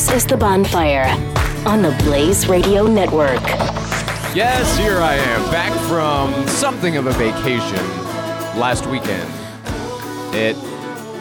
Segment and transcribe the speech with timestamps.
[0.00, 1.04] This is The Bonfire
[1.66, 3.42] on the Blaze Radio Network.
[4.34, 7.86] Yes, here I am, back from something of a vacation
[8.58, 9.30] last weekend.
[10.34, 10.56] It,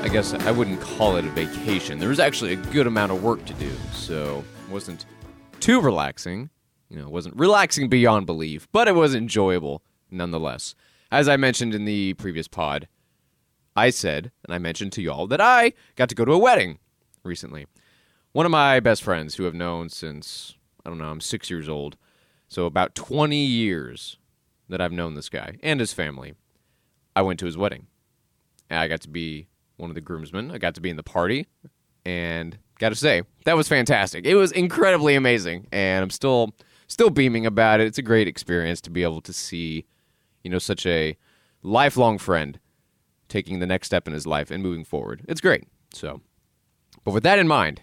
[0.02, 2.00] I guess I wouldn't call it a vacation.
[2.00, 5.06] There was actually a good amount of work to do, so it wasn't
[5.60, 6.50] too relaxing.
[6.88, 10.74] You know, it wasn't relaxing beyond belief, but it was enjoyable nonetheless.
[11.12, 12.88] As I mentioned in the previous pod,
[13.76, 16.80] I said, and I mentioned to y'all, that I got to go to a wedding
[17.26, 17.66] recently.
[18.32, 21.68] One of my best friends who I've known since, I don't know, I'm six years
[21.68, 21.98] old.
[22.48, 24.18] So about 20 years
[24.70, 26.36] that I've known this guy and his family.
[27.16, 27.88] I went to his wedding.
[28.70, 30.52] And I got to be one of the groomsmen.
[30.52, 31.48] I got to be in the party.
[32.06, 34.26] And got to say, that was fantastic.
[34.26, 35.68] It was incredibly amazing.
[35.72, 36.54] And I'm still
[36.88, 37.88] still beaming about it.
[37.88, 39.86] It's a great experience to be able to see,
[40.44, 41.18] you know, such a
[41.62, 42.60] lifelong friend
[43.28, 45.24] taking the next step in his life and moving forward.
[45.28, 45.68] It's great.
[45.94, 46.22] So,
[47.04, 47.82] but with that in mind,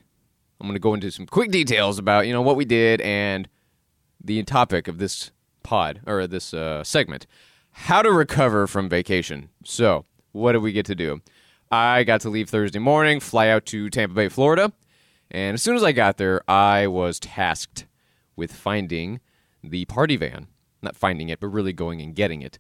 [0.60, 3.48] I'm going to go into some quick details about you know what we did and
[4.22, 5.30] the topic of this
[5.62, 7.26] pod or this uh, segment:
[7.70, 9.50] how to recover from vacation.
[9.64, 11.20] So, what did we get to do?
[11.70, 14.72] I got to leave Thursday morning, fly out to Tampa Bay, Florida,
[15.30, 17.86] and as soon as I got there, I was tasked
[18.36, 19.20] with finding
[19.62, 20.48] the party van.
[20.82, 22.58] Not finding it, but really going and getting it.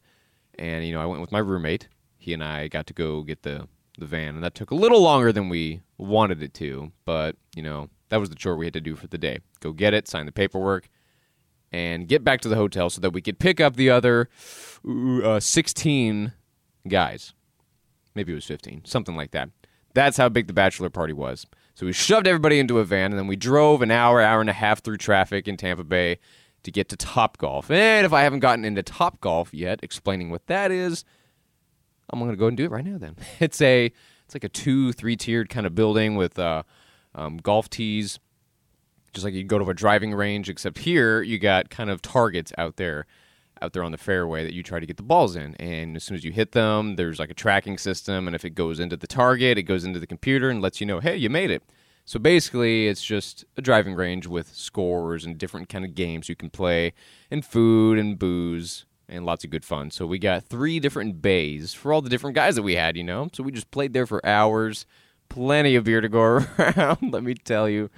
[0.58, 1.88] And you know, I went with my roommate.
[2.18, 3.68] He and I got to go get the
[4.00, 6.92] the van, and that took a little longer than we wanted it to.
[7.04, 9.72] But you know, that was the chore we had to do for the day: go
[9.72, 10.88] get it, sign the paperwork,
[11.72, 14.28] and get back to the hotel so that we could pick up the other
[14.88, 16.32] uh, sixteen
[16.88, 17.34] guys.
[18.14, 19.50] Maybe it was fifteen, something like that.
[19.94, 21.46] That's how big the bachelor party was.
[21.74, 24.50] So we shoved everybody into a van, and then we drove an hour, hour and
[24.50, 26.18] a half through traffic in Tampa Bay
[26.62, 27.70] to get to Top Golf.
[27.70, 31.04] And if I haven't gotten into Top Golf yet, explaining what that is,
[32.10, 32.98] I'm going to go and do it right now.
[32.98, 33.86] Then it's a
[34.24, 36.62] it's like a two three tiered kind of building with uh,
[37.14, 38.18] um, golf tees,
[39.12, 40.48] just like you go to a driving range.
[40.48, 43.06] Except here you got kind of targets out there,
[43.62, 45.54] out there on the fairway that you try to get the balls in.
[45.56, 48.50] And as soon as you hit them, there's like a tracking system, and if it
[48.50, 51.30] goes into the target, it goes into the computer and lets you know, hey, you
[51.30, 51.62] made it.
[52.04, 56.36] So basically, it's just a driving range with scores and different kind of games you
[56.36, 56.92] can play,
[57.32, 59.90] and food and booze and lots of good fun.
[59.90, 63.04] So we got three different bays for all the different guys that we had, you
[63.04, 63.28] know.
[63.32, 64.86] So we just played there for hours.
[65.28, 66.20] Plenty of beer to go
[66.58, 67.90] around, let me tell you.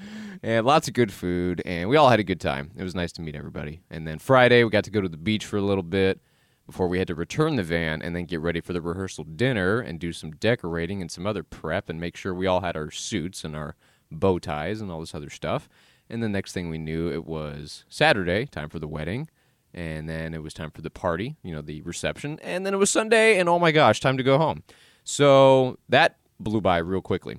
[0.42, 2.70] And lots of good food, and we all had a good time.
[2.76, 3.80] It was nice to meet everybody.
[3.91, 6.20] And then Friday, we got to go to the beach for a little bit
[6.64, 9.80] before we had to return the van and then get ready for the rehearsal dinner
[9.80, 12.90] and do some decorating and some other prep and make sure we all had our
[12.90, 13.75] suits and our
[14.10, 15.69] bow ties and all this other stuff.
[16.08, 19.28] And the next thing we knew, it was Saturday, time for the wedding
[19.75, 22.79] and then it was time for the party, you know, the reception, and then it
[22.79, 24.62] was Sunday, and oh my gosh, time to go home.
[25.05, 27.39] So that blew by real quickly.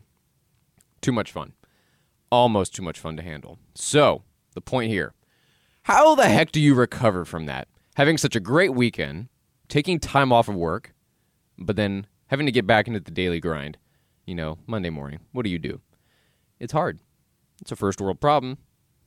[1.01, 1.53] Too much fun.
[2.31, 3.57] Almost too much fun to handle.
[3.73, 4.23] So,
[4.53, 5.13] the point here
[5.83, 7.67] how the heck do you recover from that?
[7.95, 9.29] Having such a great weekend,
[9.67, 10.93] taking time off of work,
[11.57, 13.77] but then having to get back into the daily grind,
[14.25, 15.19] you know, Monday morning.
[15.31, 15.81] What do you do?
[16.59, 16.99] It's hard.
[17.61, 18.59] It's a first world problem.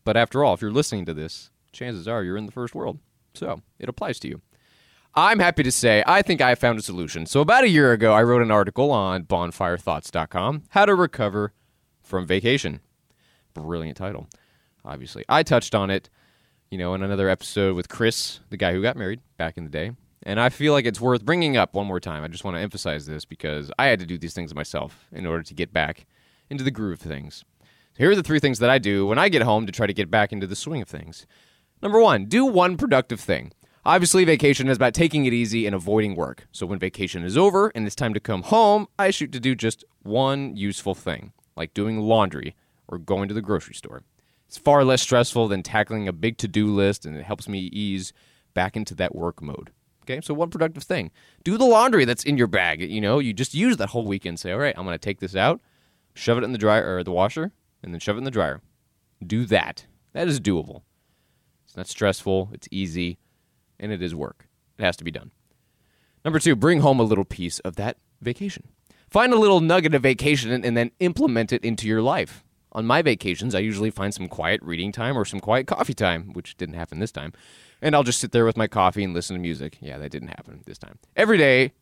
[0.04, 2.99] But after all, if you're listening to this, chances are you're in the first world.
[3.34, 4.41] So it applies to you.
[5.15, 7.26] I'm happy to say I think I found a solution.
[7.26, 11.53] So about a year ago, I wrote an article on bonfirethoughts.com, How to Recover
[12.00, 12.81] from Vacation.
[13.53, 14.28] Brilliant title,
[14.84, 15.25] obviously.
[15.28, 16.09] I touched on it,
[16.71, 19.71] you know, in another episode with Chris, the guy who got married back in the
[19.71, 19.92] day.
[20.22, 22.22] And I feel like it's worth bringing up one more time.
[22.22, 25.27] I just want to emphasize this because I had to do these things myself in
[25.27, 26.06] order to get back
[26.48, 27.45] into the groove of things.
[27.60, 29.86] So here are the three things that I do when I get home to try
[29.86, 31.27] to get back into the swing of things.
[31.82, 33.50] Number one, do one productive thing.
[33.84, 36.46] Obviously, vacation is about taking it easy and avoiding work.
[36.52, 39.56] So when vacation is over and it's time to come home, I shoot to do
[39.56, 42.54] just one useful thing, like doing laundry
[42.86, 44.04] or going to the grocery store.
[44.46, 47.58] It's far less stressful than tackling a big to do list and it helps me
[47.72, 48.12] ease
[48.54, 49.72] back into that work mode.
[50.04, 51.10] Okay, so one productive thing.
[51.42, 52.80] Do the laundry that's in your bag.
[52.80, 54.38] You know, you just use that whole weekend.
[54.38, 55.60] Say, all right, I'm going to take this out,
[56.14, 57.50] shove it in the dryer or the washer,
[57.82, 58.60] and then shove it in the dryer.
[59.26, 59.86] Do that.
[60.12, 60.82] That is doable
[61.72, 63.16] It's not stressful, it's easy,
[63.80, 64.47] and it is work.
[64.78, 65.30] It has to be done.
[66.22, 68.69] Number two, bring home a little piece of that vacation.
[69.09, 72.45] Find a little nugget of vacation and then implement it into your life.
[72.72, 76.34] On my vacations, I usually find some quiet reading time or some quiet coffee time,
[76.34, 77.33] which didn't happen this time.
[77.80, 79.78] And I'll just sit there with my coffee and listen to music.
[79.80, 80.98] Yeah, that didn't happen this time.
[81.16, 81.72] Every day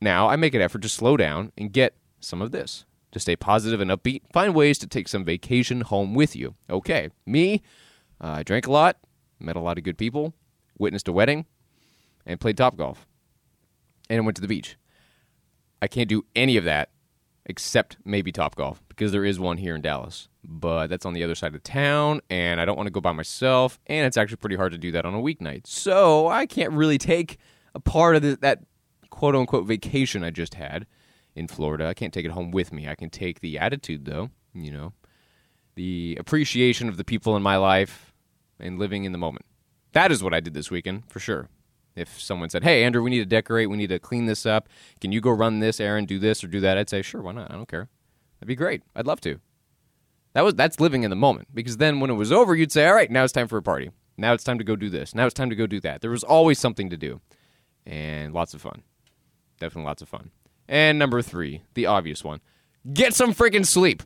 [0.00, 2.84] now, I make an effort to slow down and get some of this.
[3.12, 6.56] To stay positive and upbeat, find ways to take some vacation home with you.
[6.68, 7.62] Okay, me,
[8.20, 8.96] uh, I drank a lot,
[9.40, 10.34] met a lot of good people,
[10.78, 11.46] witnessed a wedding,
[12.26, 13.06] and played top golf.
[14.08, 14.76] And went to the beach.
[15.80, 16.90] I can't do any of that
[17.46, 20.28] except maybe Top Golf because there is one here in Dallas.
[20.42, 23.12] But that's on the other side of town, and I don't want to go by
[23.12, 25.66] myself, and it's actually pretty hard to do that on a weeknight.
[25.66, 27.38] So I can't really take
[27.74, 28.60] a part of the, that
[29.10, 30.86] quote unquote vacation I just had
[31.34, 31.86] in Florida.
[31.86, 32.88] I can't take it home with me.
[32.88, 34.92] I can take the attitude, though, you know,
[35.74, 38.09] the appreciation of the people in my life
[38.62, 39.46] and living in the moment.
[39.92, 41.48] That is what I did this weekend, for sure.
[41.96, 43.68] If someone said, "Hey, Andrew, we need to decorate.
[43.68, 44.68] We need to clean this up.
[45.00, 47.32] Can you go run this errand, do this or do that?" I'd say, "Sure, why
[47.32, 47.50] not?
[47.50, 47.88] I don't care.
[48.38, 48.82] That'd be great.
[48.94, 49.40] I'd love to."
[50.32, 52.86] That was that's living in the moment because then when it was over, you'd say,
[52.86, 53.90] "All right, now it's time for a party.
[54.16, 55.14] Now it's time to go do this.
[55.14, 57.20] Now it's time to go do that." There was always something to do,
[57.84, 58.82] and lots of fun.
[59.58, 60.30] Definitely lots of fun.
[60.68, 62.40] And number three, the obvious one:
[62.94, 64.04] get some freaking sleep.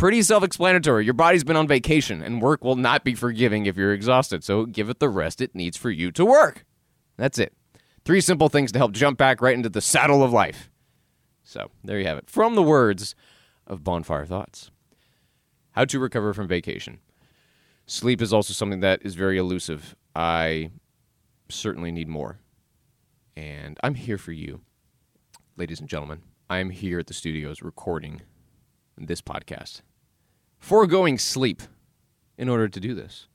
[0.00, 1.04] Pretty self explanatory.
[1.04, 4.64] Your body's been on vacation, and work will not be forgiving if you're exhausted, so
[4.64, 6.64] give it the rest it needs for you to work.
[7.18, 7.52] That's it.
[8.06, 10.70] Three simple things to help jump back right into the saddle of life.
[11.42, 12.30] So, there you have it.
[12.30, 13.14] From the words
[13.66, 14.70] of Bonfire Thoughts
[15.72, 17.00] How to recover from vacation.
[17.84, 19.96] Sleep is also something that is very elusive.
[20.16, 20.70] I
[21.50, 22.38] certainly need more.
[23.36, 24.62] And I'm here for you,
[25.58, 26.22] ladies and gentlemen.
[26.48, 28.22] I'm here at the studios recording
[28.96, 29.82] this podcast,
[30.60, 31.62] foregoing sleep
[32.38, 33.26] in order to do this.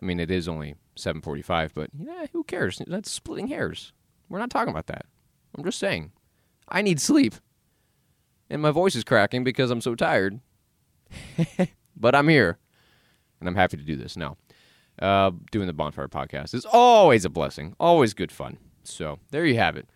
[0.00, 2.82] I mean, it is only 7:45, but yeah, who cares?
[2.86, 3.92] That's splitting hairs.
[4.28, 5.06] We're not talking about that.
[5.56, 6.12] I'm just saying,
[6.68, 7.34] I need sleep,
[8.50, 10.40] and my voice is cracking because I'm so tired.
[11.96, 12.58] but I'm here,
[13.40, 14.36] and I'm happy to do this now.
[15.00, 18.58] Uh, doing the bonfire podcast is always a blessing, always good fun.
[18.84, 19.88] So there you have it.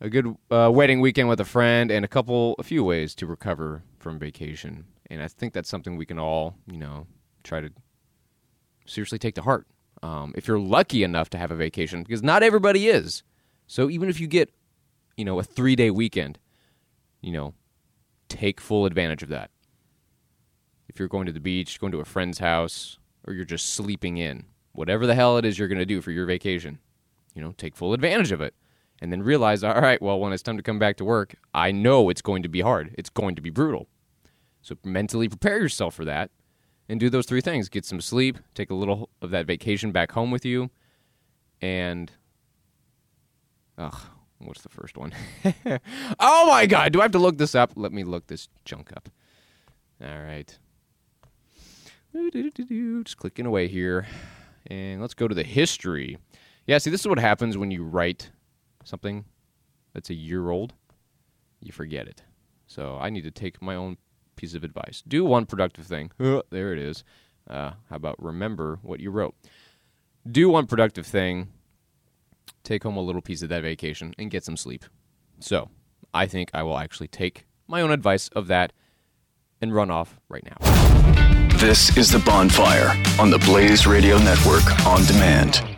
[0.00, 3.26] A good uh, wedding weekend with a friend, and a couple, a few ways to
[3.26, 4.84] recover from vacation.
[5.10, 7.06] And I think that's something we can all, you know,
[7.42, 7.70] try to
[8.86, 9.66] seriously take to heart.
[10.02, 13.22] Um, if you're lucky enough to have a vacation, because not everybody is.
[13.66, 14.50] So even if you get,
[15.16, 16.38] you know, a three day weekend,
[17.20, 17.54] you know,
[18.28, 19.50] take full advantage of that.
[20.88, 24.16] If you're going to the beach, going to a friend's house, or you're just sleeping
[24.16, 26.78] in, whatever the hell it is you're going to do for your vacation,
[27.34, 28.54] you know, take full advantage of it.
[29.00, 31.70] And then realize, all right, well, when it's time to come back to work, I
[31.70, 32.94] know it's going to be hard.
[32.98, 33.88] It's going to be brutal.
[34.60, 36.30] So mentally prepare yourself for that
[36.88, 40.12] and do those three things get some sleep, take a little of that vacation back
[40.12, 40.70] home with you,
[41.60, 42.12] and.
[43.76, 44.00] Ugh,
[44.38, 45.12] what's the first one?
[46.18, 47.72] oh my God, do I have to look this up?
[47.76, 49.08] Let me look this junk up.
[50.02, 50.58] All right.
[52.12, 54.06] Just clicking away here.
[54.66, 56.18] And let's go to the history.
[56.66, 58.30] Yeah, see, this is what happens when you write
[58.88, 59.24] something
[59.92, 60.74] that's a year old.
[61.60, 62.22] You forget it.
[62.66, 63.96] So I need to take my own
[64.36, 65.02] piece of advice.
[65.06, 66.10] Do one productive thing.
[66.18, 67.04] there it is.
[67.48, 69.34] Uh, how about remember what you wrote?
[70.30, 71.48] Do one productive thing.
[72.62, 74.84] Take home a little piece of that vacation and get some sleep.
[75.40, 75.70] So
[76.12, 78.72] I think I will actually take my own advice of that
[79.60, 81.58] and run off right now.
[81.58, 85.77] This is The Bonfire on the Blaze Radio Network on demand.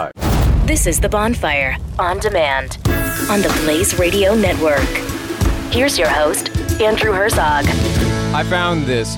[0.00, 0.66] 215 0465.
[0.66, 2.78] This is The Bonfire on demand
[3.30, 4.80] on the Blaze Radio Network.
[5.72, 7.64] Here's your host, Andrew Herzog.
[8.34, 9.16] I found this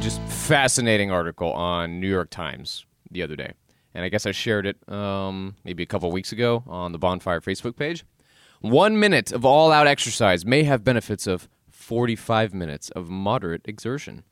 [0.00, 3.52] just fascinating article on New York Times the other day.
[3.94, 7.40] And I guess I shared it um, maybe a couple weeks ago on the Bonfire
[7.40, 8.04] Facebook page.
[8.60, 14.24] One minute of all out exercise may have benefits of 45 minutes of moderate exertion.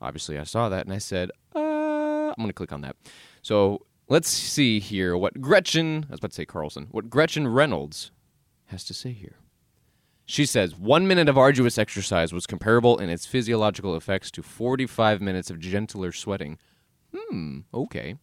[0.00, 2.96] Obviously, I saw that and I said, uh, I'm going to click on that.
[3.42, 8.10] So let's see here what Gretchen, I was about to say Carlson, what Gretchen Reynolds
[8.66, 9.36] has to say here.
[10.26, 15.20] She says one minute of arduous exercise was comparable in its physiological effects to 45
[15.20, 16.58] minutes of gentler sweating.
[17.14, 18.16] Hmm, okay.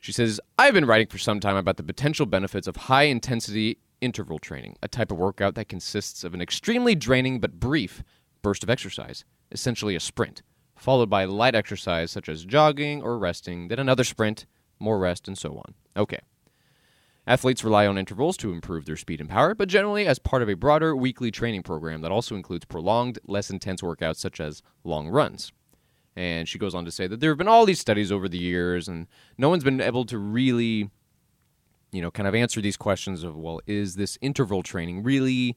[0.00, 3.78] She says, I've been writing for some time about the potential benefits of high intensity
[4.00, 8.02] interval training, a type of workout that consists of an extremely draining but brief
[8.42, 10.42] burst of exercise, essentially a sprint,
[10.74, 14.46] followed by light exercise such as jogging or resting, then another sprint,
[14.80, 15.74] more rest, and so on.
[15.96, 16.20] Okay.
[17.26, 20.48] Athletes rely on intervals to improve their speed and power, but generally as part of
[20.48, 25.08] a broader weekly training program that also includes prolonged, less intense workouts such as long
[25.08, 25.52] runs.
[26.16, 28.38] And she goes on to say that there have been all these studies over the
[28.38, 29.06] years, and
[29.38, 30.90] no one's been able to really,
[31.92, 35.56] you know, kind of answer these questions of, well, is this interval training really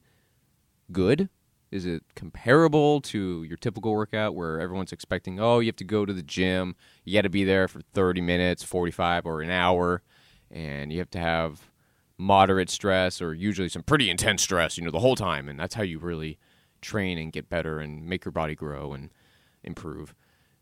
[0.91, 1.29] good?
[1.71, 6.05] Is it comparable to your typical workout where everyone's expecting, oh, you have to go
[6.05, 10.01] to the gym, you got to be there for 30 minutes, 45, or an hour,
[10.51, 11.69] and you have to have
[12.17, 15.49] moderate stress or usually some pretty intense stress, you know, the whole time.
[15.49, 16.37] And that's how you really
[16.81, 19.09] train and get better and make your body grow and
[19.63, 20.13] improve.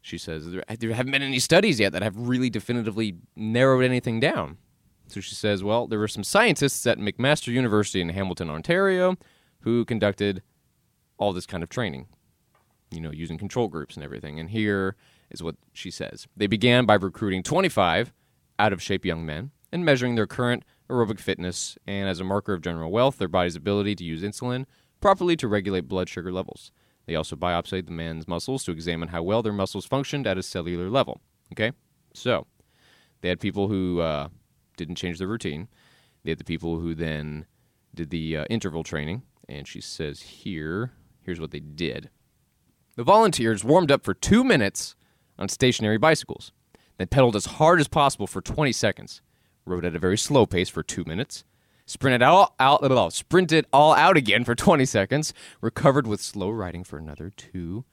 [0.01, 4.57] She says there, haven't been any studies yet that have really definitively narrowed anything down.
[5.07, 9.17] So she says, well, there were some scientists at McMaster University in Hamilton, Ontario,
[9.59, 10.41] who conducted
[11.17, 12.07] all this kind of training,
[12.89, 14.39] you know, using control groups and everything.
[14.39, 14.95] And here
[15.31, 18.13] is what she says They began by recruiting 25
[18.59, 22.53] out of shape young men and measuring their current aerobic fitness and, as a marker
[22.53, 24.65] of general wealth, their body's ability to use insulin
[24.99, 26.71] properly to regulate blood sugar levels.
[27.05, 30.43] They also biopsied the man's muscles to examine how well their muscles functioned at a
[30.43, 31.21] cellular level.
[31.53, 31.71] Okay?
[32.13, 32.45] So,
[33.21, 34.29] they had people who uh,
[34.77, 35.67] didn't change their routine.
[36.23, 37.45] They had the people who then
[37.93, 39.23] did the uh, interval training.
[39.49, 40.91] And she says here,
[41.23, 42.09] here's what they did.
[42.95, 44.95] The volunteers warmed up for two minutes
[45.41, 46.51] on stationary bicycles,
[46.97, 49.21] then pedaled as hard as possible for 20 seconds,
[49.65, 51.43] rode at a very slow pace for two minutes,
[51.85, 56.97] sprinted all out, sprinted all out again for 20 seconds, recovered with slow riding for
[56.97, 57.83] another two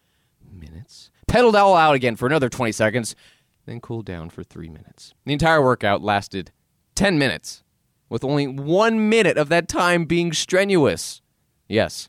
[0.52, 3.17] minutes, pedaled all out again for another 20 seconds,
[3.67, 5.14] then cooled down for three minutes.
[5.25, 6.52] The entire workout lasted
[6.95, 7.64] 10 minutes,
[8.11, 11.21] with only one minute of that time being strenuous.
[11.69, 12.09] Yes,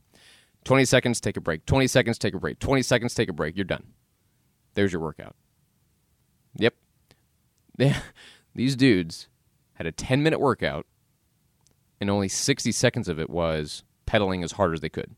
[0.66, 1.66] 20 seconds, take a break.
[1.66, 2.60] 20 seconds, take a break.
[2.60, 3.56] 20 seconds, take a break.
[3.56, 3.88] You're done.
[4.74, 5.36] There's your workout.
[6.56, 6.76] Yep.
[8.56, 9.28] These dudes
[9.74, 10.86] had a 10 minute workout,
[12.02, 15.16] and only 60 seconds of it was pedaling as hard as they could.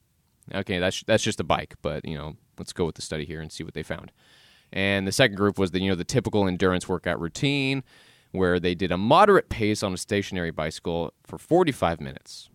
[0.53, 3.41] Okay, that's that's just a bike, but you know, let's go with the study here
[3.41, 4.11] and see what they found.
[4.73, 7.83] And the second group was the you know the typical endurance workout routine,
[8.31, 12.49] where they did a moderate pace on a stationary bicycle for 45 minutes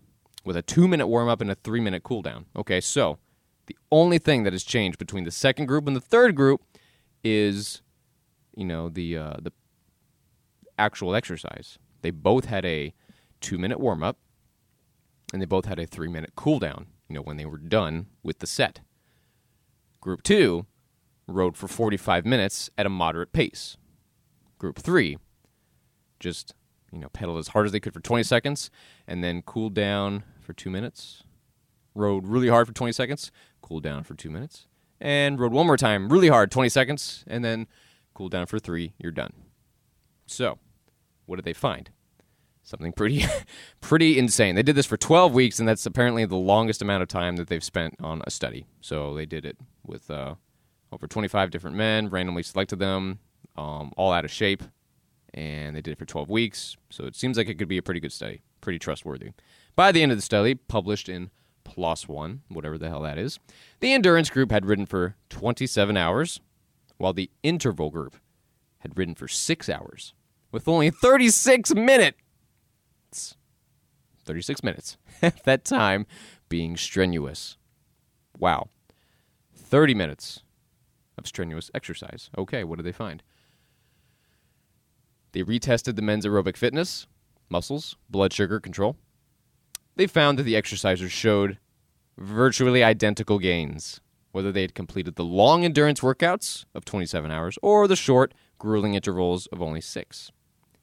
[0.44, 2.46] with a two minute warm up and a three minute cool down.
[2.54, 3.18] Okay, so
[3.66, 6.62] the only thing that has changed between the second group and the third group
[7.26, 7.82] is,
[8.54, 9.52] you know, the uh, the
[10.78, 11.78] actual exercise.
[12.02, 12.94] They both had a
[13.40, 14.18] two minute warm up,
[15.32, 16.86] and they both had a three minute cool down.
[17.08, 18.80] You know, when they were done with the set.
[20.00, 20.66] Group two
[21.28, 23.76] rode for 45 minutes at a moderate pace.
[24.58, 25.18] Group three
[26.18, 26.54] just
[26.92, 28.70] you know pedaled as hard as they could for 20 seconds
[29.06, 31.24] and then cooled down for two minutes,
[31.94, 34.66] rode really hard for 20 seconds, cooled down for two minutes,
[35.00, 37.66] and rode one more time really hard, 20 seconds, and then
[38.14, 38.94] cooled down for three.
[38.98, 39.32] You're done.
[40.26, 40.58] So,
[41.26, 41.90] what did they find?
[42.62, 43.24] Something pretty,
[43.80, 44.54] pretty insane.
[44.56, 47.48] They did this for 12 weeks, and that's apparently the longest amount of time that
[47.48, 48.66] they've spent on a study.
[48.80, 50.34] So they did it with uh,
[50.90, 53.20] over 25 different men, randomly selected them,
[53.56, 54.64] um, all out of shape,
[55.32, 56.76] and they did it for 12 weeks.
[56.90, 59.30] So it seems like it could be a pretty good study, pretty trustworthy.
[59.76, 61.30] By the end of the study, published in
[61.66, 63.40] PLOS One, whatever the hell that is,
[63.80, 66.40] the endurance group had ridden for 27 hours,
[66.96, 68.16] while the interval group
[68.78, 70.14] had ridden for six hours,
[70.52, 72.16] with only 36 minutes.
[74.24, 76.06] 36 minutes at that time
[76.48, 77.56] being strenuous.
[78.38, 78.68] Wow.
[79.54, 80.44] 30 minutes
[81.18, 82.30] of strenuous exercise.
[82.38, 83.22] Okay, what did they find?
[85.32, 87.06] They retested the men's aerobic fitness,
[87.50, 88.96] muscles, blood sugar control,
[89.96, 91.58] they found that the exercisers showed
[92.16, 94.00] virtually identical gains,
[94.32, 98.94] whether they had completed the long endurance workouts of 27 hours or the short, grueling
[98.94, 100.30] intervals of only six.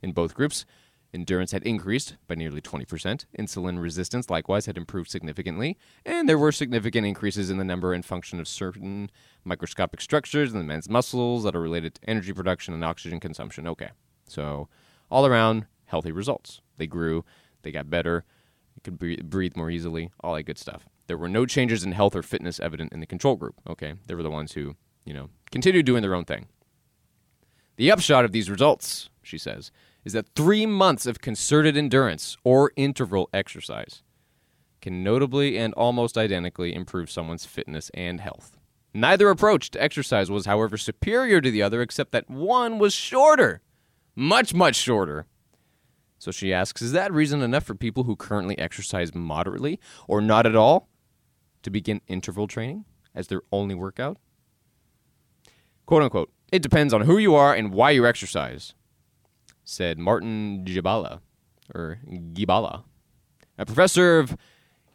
[0.01, 0.65] In both groups,
[1.13, 6.51] endurance had increased by nearly 20%, insulin resistance likewise had improved significantly, and there were
[6.51, 9.12] significant increases in the number and function of certain
[9.43, 13.67] microscopic structures in the men's muscles that are related to energy production and oxygen consumption.
[13.67, 13.91] Okay,
[14.27, 14.67] so
[15.10, 16.62] all around healthy results.
[16.77, 17.24] They grew,
[17.62, 18.25] they got better,
[18.83, 20.87] could breathe more easily, all that good stuff.
[21.07, 23.55] There were no changes in health or fitness evident in the control group.
[23.67, 24.75] Okay, they were the ones who,
[25.05, 26.47] you know, continued doing their own thing.
[27.75, 29.71] The upshot of these results, she says,
[30.05, 34.03] is that three months of concerted endurance or interval exercise
[34.81, 38.57] can notably and almost identically improve someone's fitness and health.
[38.93, 43.61] Neither approach to exercise was, however, superior to the other, except that one was shorter.
[44.15, 45.25] Much, much shorter.
[46.23, 49.77] So she asks, is that reason enough for people who currently exercise moderately
[50.07, 50.87] or not at all
[51.63, 54.17] to begin interval training as their only workout?
[55.85, 58.73] Quote unquote, it depends on who you are and why you exercise,
[59.65, 61.19] said Martin Gibala,
[61.75, 61.99] or
[62.31, 62.85] Gibala,
[63.57, 64.37] a professor of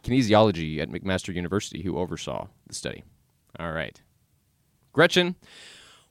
[0.03, 3.05] kinesiology at McMaster University who oversaw the study.
[3.61, 4.01] All right.
[4.95, 5.37] Gretchen,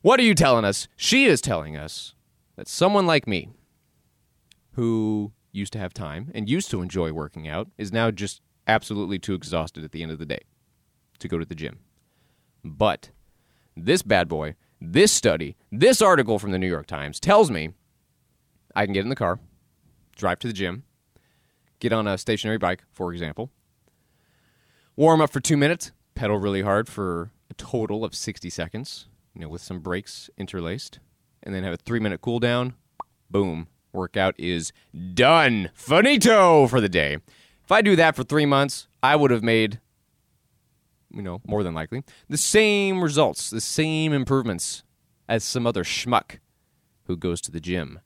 [0.03, 0.88] what are you telling us?
[0.95, 2.13] She is telling us
[2.55, 3.50] that someone like me,
[4.77, 9.17] who used to have time and used to enjoy working out, is now just absolutely
[9.17, 10.41] too exhausted at the end of the day
[11.17, 11.79] to go to the gym.
[12.63, 13.10] But
[13.75, 17.72] this bad boy, this study, this article from the New York Times tells me
[18.75, 19.39] I can get in the car,
[20.15, 20.84] drive to the gym,
[21.79, 23.50] get on a stationary bike, for example,
[24.96, 29.41] warm up for two minutes, pedal really hard for a total of 60 seconds, you
[29.41, 31.00] know, with some breaks interlaced,
[31.41, 32.75] and then have a three minute cool down.
[33.31, 33.67] Boom.
[33.94, 34.72] Workout is
[35.13, 35.72] done.
[35.74, 37.17] Finito for the day.
[37.63, 39.79] If I do that for three months, I would have made,
[41.12, 44.84] you know, more than likely, the same results, the same improvements
[45.27, 46.39] as some other schmuck
[47.06, 48.00] who goes to the gym.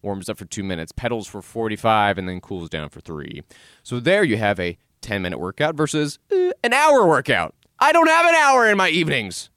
[0.00, 3.42] Warms up for two minutes, pedals for 45, and then cools down for three.
[3.82, 7.54] So there you have a 10 minute workout versus uh, an hour workout.
[7.78, 9.50] I don't have an hour in my evenings.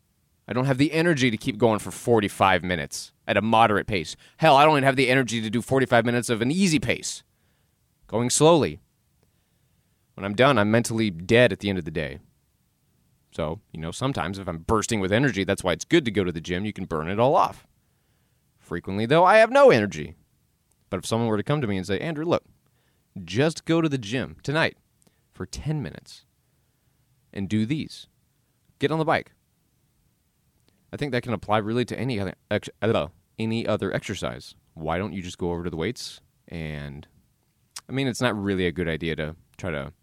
[0.48, 4.16] I don't have the energy to keep going for 45 minutes at a moderate pace.
[4.38, 7.24] Hell, I don't even have the energy to do 45 minutes of an easy pace.
[8.08, 8.80] Going slowly.
[10.14, 12.20] When I'm done, I'm mentally dead at the end of the day.
[13.32, 16.24] So, you know, sometimes if I'm bursting with energy, that's why it's good to go
[16.24, 16.64] to the gym.
[16.64, 17.68] You can burn it all off.
[18.60, 20.16] Frequently, though, I have no energy.
[20.90, 22.46] But if someone were to come to me and say, Andrew, look,
[23.24, 24.78] just go to the gym tonight
[25.34, 26.24] for 10 minutes
[27.34, 28.08] and do these,
[28.80, 29.34] get on the bike,
[30.94, 34.56] I think that can apply really to any other ex- uh, any other exercise.
[34.74, 37.08] Why don't you just go over to the weights and
[37.89, 39.94] I mean it's not really a good idea to try to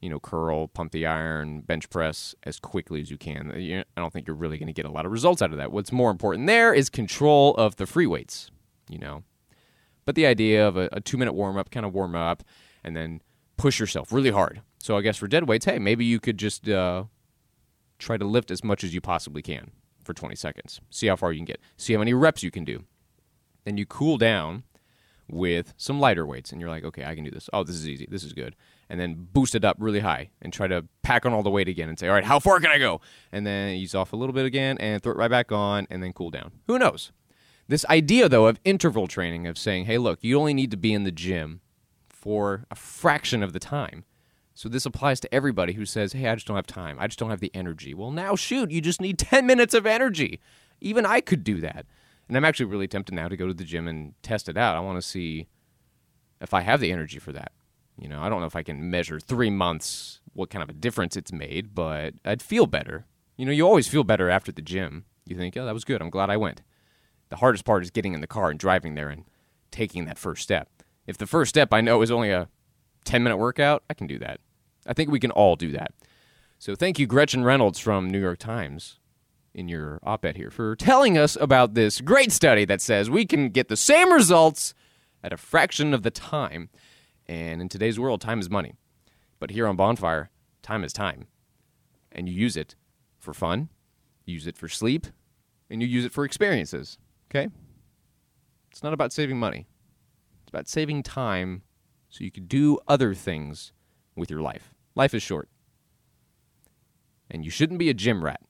[0.00, 3.50] you know curl, pump the iron, bench press as quickly as you can.
[3.96, 5.72] I don't think you're really going to get a lot of results out of that.
[5.72, 8.50] What's more important there is control of the free weights,
[8.88, 9.22] you know.
[10.04, 12.44] But the idea of a, a 2-minute warm up, kind of warm up
[12.84, 13.20] and then
[13.56, 14.60] push yourself really hard.
[14.78, 17.04] So I guess for dead weights, hey, maybe you could just uh,
[17.98, 19.72] try to lift as much as you possibly can
[20.06, 20.80] for 20 seconds.
[20.90, 21.60] See how far you can get.
[21.76, 22.84] See how many reps you can do.
[23.64, 24.62] Then you cool down
[25.28, 27.50] with some lighter weights and you're like, okay, I can do this.
[27.52, 28.06] Oh, this is easy.
[28.08, 28.54] This is good.
[28.88, 31.68] And then boost it up really high and try to pack on all the weight
[31.68, 33.00] again and say, all right, how far can I go?
[33.32, 36.02] And then ease off a little bit again and throw it right back on and
[36.02, 36.52] then cool down.
[36.68, 37.10] Who knows?
[37.68, 40.92] This idea, though, of interval training, of saying, hey, look, you only need to be
[40.92, 41.60] in the gym
[42.08, 44.04] for a fraction of the time
[44.56, 46.96] so this applies to everybody who says, "Hey, I just don't have time.
[46.98, 49.84] I just don't have the energy." Well, now shoot, you just need 10 minutes of
[49.84, 50.40] energy.
[50.80, 51.84] Even I could do that.
[52.26, 54.74] And I'm actually really tempted now to go to the gym and test it out.
[54.74, 55.46] I want to see
[56.40, 57.52] if I have the energy for that.
[57.98, 60.74] You know, I don't know if I can measure 3 months what kind of a
[60.74, 63.04] difference it's made, but I'd feel better.
[63.36, 65.04] You know, you always feel better after the gym.
[65.26, 66.00] You think, "Oh, that was good.
[66.00, 66.62] I'm glad I went."
[67.28, 69.24] The hardest part is getting in the car and driving there and
[69.70, 70.70] taking that first step.
[71.06, 72.48] If the first step I know is only a
[73.04, 74.40] 10 minute workout, I can do that.
[74.86, 75.92] I think we can all do that.
[76.58, 78.98] So thank you, Gretchen Reynolds from New York Times,
[79.54, 83.26] in your op ed here, for telling us about this great study that says we
[83.26, 84.72] can get the same results
[85.22, 86.70] at a fraction of the time.
[87.26, 88.74] And in today's world, time is money.
[89.38, 90.30] But here on Bonfire,
[90.62, 91.26] time is time.
[92.12, 92.74] And you use it
[93.18, 93.68] for fun,
[94.24, 95.06] you use it for sleep,
[95.68, 96.96] and you use it for experiences.
[97.30, 97.48] Okay?
[98.70, 99.66] It's not about saving money,
[100.42, 101.62] it's about saving time
[102.08, 103.72] so you can do other things
[104.14, 104.72] with your life.
[104.96, 105.48] Life is short.
[107.30, 108.40] And you shouldn't be a gym rat.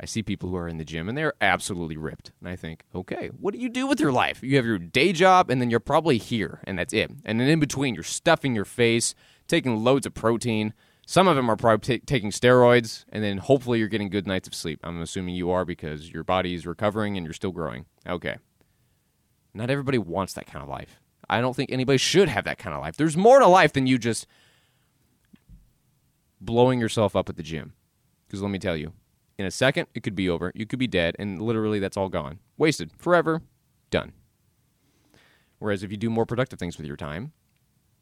[0.00, 2.32] I see people who are in the gym and they're absolutely ripped.
[2.40, 4.42] And I think, okay, what do you do with your life?
[4.42, 7.10] You have your day job and then you're probably here and that's it.
[7.24, 9.14] And then in between, you're stuffing your face,
[9.46, 10.72] taking loads of protein.
[11.06, 14.48] Some of them are probably t- taking steroids and then hopefully you're getting good nights
[14.48, 14.80] of sleep.
[14.82, 17.86] I'm assuming you are because your body is recovering and you're still growing.
[18.06, 18.36] Okay.
[19.52, 21.00] Not everybody wants that kind of life.
[21.30, 22.96] I don't think anybody should have that kind of life.
[22.96, 24.26] There's more to life than you just
[26.44, 27.72] blowing yourself up at the gym.
[28.26, 28.92] Because let me tell you,
[29.38, 30.52] in a second, it could be over.
[30.54, 32.38] You could be dead, and literally that's all gone.
[32.56, 32.90] Wasted.
[32.98, 33.42] Forever.
[33.90, 34.12] Done.
[35.58, 37.32] Whereas if you do more productive things with your time,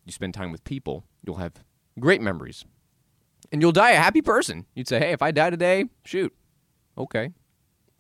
[0.05, 1.64] you spend time with people, you'll have
[1.98, 2.64] great memories.
[3.50, 4.66] And you'll die a happy person.
[4.74, 6.35] You'd say, hey, if I die today, shoot.
[6.96, 7.31] Okay.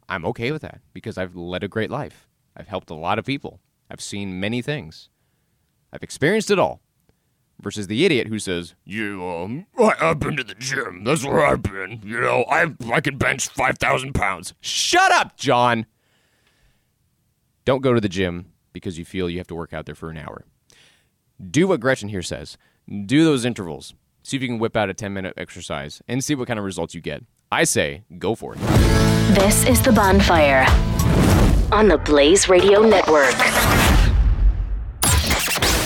[0.08, 2.28] I'm okay with that because I've led a great life.
[2.56, 3.60] I've helped a lot of people.
[3.90, 5.08] I've seen many things.
[5.92, 6.80] I've experienced it all
[7.62, 11.04] versus the idiot who says, "You, um, I've been to the gym.
[11.04, 12.00] That's where I've been.
[12.04, 15.86] You know, I I can bench five thousand pounds." Shut up, John.
[17.64, 20.10] Don't go to the gym because you feel you have to work out there for
[20.10, 20.44] an hour.
[21.50, 22.56] Do what Gretchen here says.
[23.06, 23.94] Do those intervals.
[24.24, 26.64] See if you can whip out a 10 minute exercise and see what kind of
[26.64, 27.24] results you get.
[27.50, 28.60] I say go for it.
[29.34, 30.66] This is The Bonfire
[31.72, 33.36] on the Blaze Radio Network.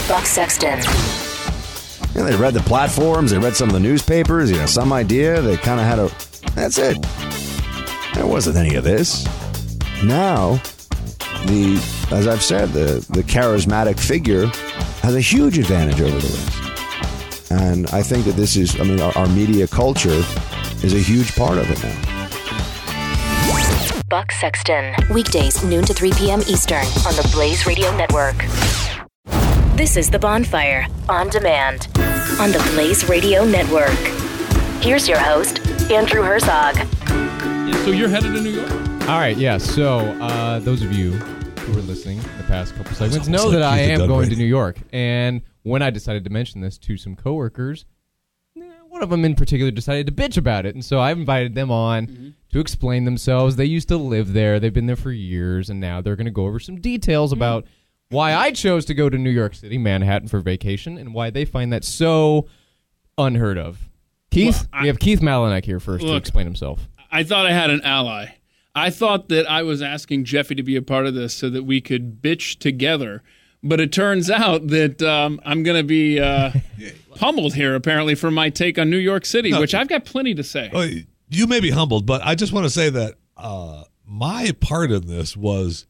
[0.09, 1.26] Buck Sexton.
[2.17, 4.91] You know, they read the platforms, they read some of the newspapers, you know, some
[4.91, 5.43] idea.
[5.43, 6.11] They kind of had a.
[6.55, 6.97] That's it.
[8.15, 9.27] There wasn't any of this.
[10.03, 10.55] Now,
[11.45, 11.79] the
[12.11, 14.47] as I've said, the the charismatic figure
[15.03, 17.51] has a huge advantage over the rest.
[17.53, 20.25] And I think that this is, I mean, our, our media culture
[20.83, 22.03] is a huge part of it now.
[24.09, 24.95] Buck Sexton.
[25.13, 26.41] Weekdays, noon to 3 p.m.
[26.49, 28.37] Eastern on the Blaze Radio Network.
[29.77, 31.89] This is The Bonfire on demand
[32.39, 33.89] on the Blaze Radio Network.
[34.83, 35.59] Here's your host,
[35.91, 36.75] Andrew Herzog.
[37.85, 38.71] So you're headed to New York?
[39.09, 39.57] All right, yeah.
[39.59, 43.63] So uh, those of you who were listening the past couple segments know almost that
[43.63, 44.29] I am going Dunray.
[44.31, 44.79] to New York.
[44.93, 47.85] And when I decided to mention this to some coworkers,
[48.89, 51.55] one of them in particular decided to bitch about it, and so I have invited
[51.55, 52.29] them on Mm-hmm.
[52.53, 53.57] to explain themselves.
[53.57, 56.31] They used to live there; they've been there for years, and now they're going to
[56.31, 57.39] go over some details Mm-hmm.
[57.43, 57.67] about
[58.11, 61.45] why I chose to go to New York City, Manhattan, for vacation, and why they
[61.45, 62.47] find that so
[63.19, 63.89] unheard of.
[64.31, 66.89] Keith, Well, I- we have Keith Malinak here first to explain himself.
[67.11, 68.27] I thought I had an ally.
[68.75, 71.63] I thought that I was asking Jeffy to be a part of this so that
[71.65, 73.23] we could bitch together.
[73.63, 76.51] But it turns out that um, I'm going to be uh,
[77.17, 79.61] pummeled here, apparently, for my take on New York City, No.
[79.61, 81.07] which I've got plenty to say.
[81.31, 85.07] You may be humbled, but I just want to say that uh, my part in
[85.07, 85.87] this was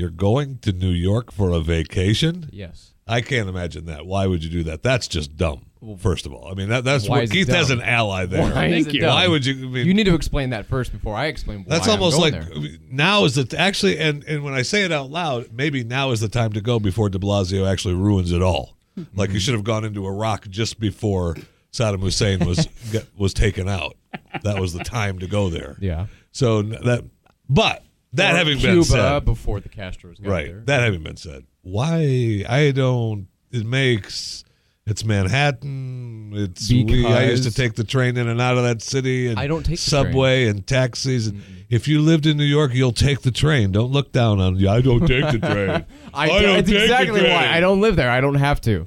[0.00, 2.48] you're going to New York for a vacation.
[2.52, 2.94] Yes.
[3.06, 4.06] I can't imagine that.
[4.06, 4.82] Why would you do that?
[4.82, 5.66] That's just dumb.
[5.98, 8.42] First of all, I mean that, that's Why what is Keith has an ally there.
[8.42, 9.00] Why Thank you.
[9.00, 9.14] dumb?
[9.14, 9.66] Why would you?
[9.66, 12.18] I mean, You need to explain that first before I explain why that's I'm almost
[12.18, 12.78] going like there.
[12.90, 16.20] now is the actually, and and when I say it out loud, maybe now is
[16.20, 18.76] the time to go before De Blasio actually ruins it all.
[19.14, 21.36] Like you should have gone into Iraq just before
[21.72, 23.96] Saddam Hussein was get, was taken out.
[24.42, 25.76] That was the time to go there.
[25.80, 26.06] Yeah.
[26.32, 27.04] So that,
[27.48, 27.82] but
[28.14, 30.46] that Or having Cuba been said, before the Castros got right?
[30.48, 30.62] there.
[30.66, 33.28] That having been said, why I don't?
[33.52, 34.44] It makes
[34.86, 36.32] it's Manhattan.
[36.34, 37.06] It's we.
[37.06, 39.62] I used to take the train in and out of that city, and I don't
[39.64, 41.28] take the subway and taxis.
[41.28, 43.72] And if you lived in New York, you'll take the train.
[43.72, 44.68] Don't look down on you.
[44.68, 45.84] I don't take the train.
[46.14, 47.32] I, don't that's take the exactly train.
[47.32, 48.10] why I don't live there.
[48.10, 48.86] I don't have to.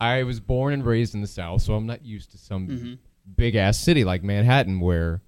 [0.00, 2.94] I was born and raised in the South, so I'm not used to some Mm-hmm.
[3.36, 5.22] big ass city like Manhattan where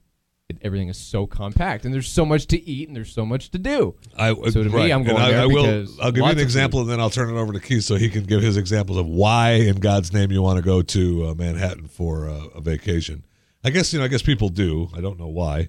[0.49, 3.51] it, everything is so compact and there's so much to eat and there's so much
[3.51, 3.95] to do.
[4.17, 4.93] I, So to me.
[4.93, 5.87] I'm And going I, there I will.
[6.03, 8.09] I'll give you an example, and then I'll turn it over to Keith so he
[8.11, 11.35] can give his examples of why, in God's name, you want to go to uh,
[11.35, 13.25] Manhattan for uh, a vacation.
[13.63, 14.05] I guess you know.
[14.05, 14.89] I guess people do.
[14.95, 15.69] I don't know why.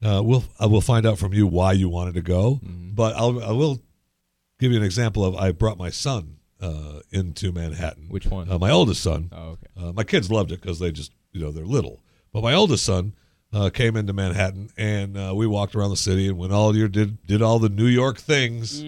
[0.00, 2.94] Uh, we'll I will find out from you why you wanted to go, Mm-hmm.
[2.94, 3.80] but I'll I will
[4.60, 8.06] give you an example of I brought my son uh, into Manhattan.
[8.08, 8.48] Which one?
[8.50, 9.30] Uh, my oldest son.
[9.32, 9.66] Oh, okay.
[9.76, 12.00] Uh, my kids loved it because they just, you know, they're little.
[12.32, 13.14] But my oldest son
[13.52, 16.88] uh, came into Manhattan, and uh, we walked around the city and went all your
[16.88, 18.82] did did all the New York things,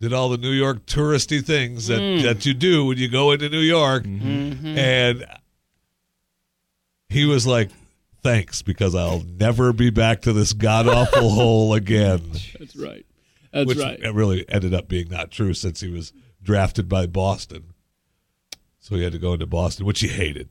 [0.00, 3.48] did all the New York touristy things that that you do when you go into
[3.48, 5.24] New York, and
[7.08, 7.70] he was like.
[8.22, 12.22] Thanks, because I'll never be back to this god awful hole again.
[12.58, 13.04] That's right.
[13.52, 14.00] That's Which right.
[14.00, 17.74] it really ended up being not true since he was drafted by Boston.
[18.80, 20.48] So he had to go into Boston, which he hated.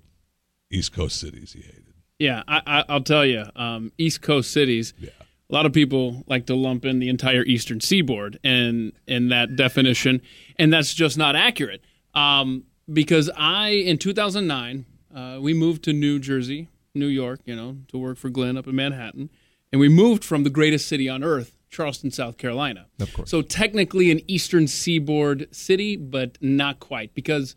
[0.69, 1.93] East Coast cities he hated.
[2.19, 4.93] Yeah, I, I, I'll tell you, um, East Coast cities.
[4.99, 5.09] Yeah.
[5.49, 9.55] A lot of people like to lump in the entire Eastern Seaboard in in that
[9.55, 10.21] definition,
[10.57, 11.83] and that's just not accurate.
[12.15, 17.77] Um, because I, in 2009, uh, we moved to New Jersey, New York, you know,
[17.89, 19.29] to work for Glenn up in Manhattan,
[19.71, 22.87] and we moved from the greatest city on earth, Charleston, South Carolina.
[22.99, 23.29] Of course.
[23.29, 27.55] So technically an Eastern Seaboard city, but not quite because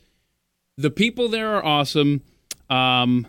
[0.76, 2.22] the people there are awesome.
[2.68, 3.26] Um,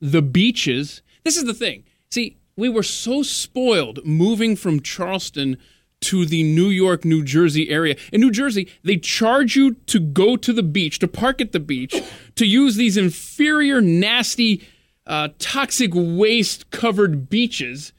[0.00, 1.02] the beaches.
[1.24, 1.84] This is the thing.
[2.10, 5.58] See, we were so spoiled moving from Charleston
[6.02, 7.96] to the New York, New Jersey area.
[8.12, 11.60] In New Jersey, they charge you to go to the beach, to park at the
[11.60, 11.94] beach,
[12.36, 14.62] to use these inferior, nasty,
[15.06, 17.92] uh, toxic waste covered beaches.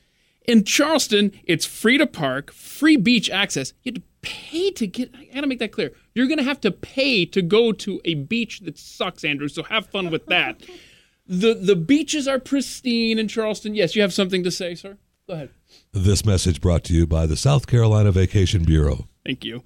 [0.46, 3.74] In Charleston, it's free to park, free beach access.
[3.84, 5.14] You have to pay to get.
[5.16, 5.92] I gotta make that clear.
[6.14, 9.48] You're gonna have to pay to go to a beach that sucks, Andrew.
[9.48, 10.62] So have fun with that.
[11.28, 13.76] the The beaches are pristine in Charleston.
[13.76, 14.98] Yes, you have something to say, sir.
[15.28, 15.50] Go ahead.
[15.92, 19.08] This message brought to you by the South Carolina Vacation Bureau.
[19.26, 19.64] Thank you.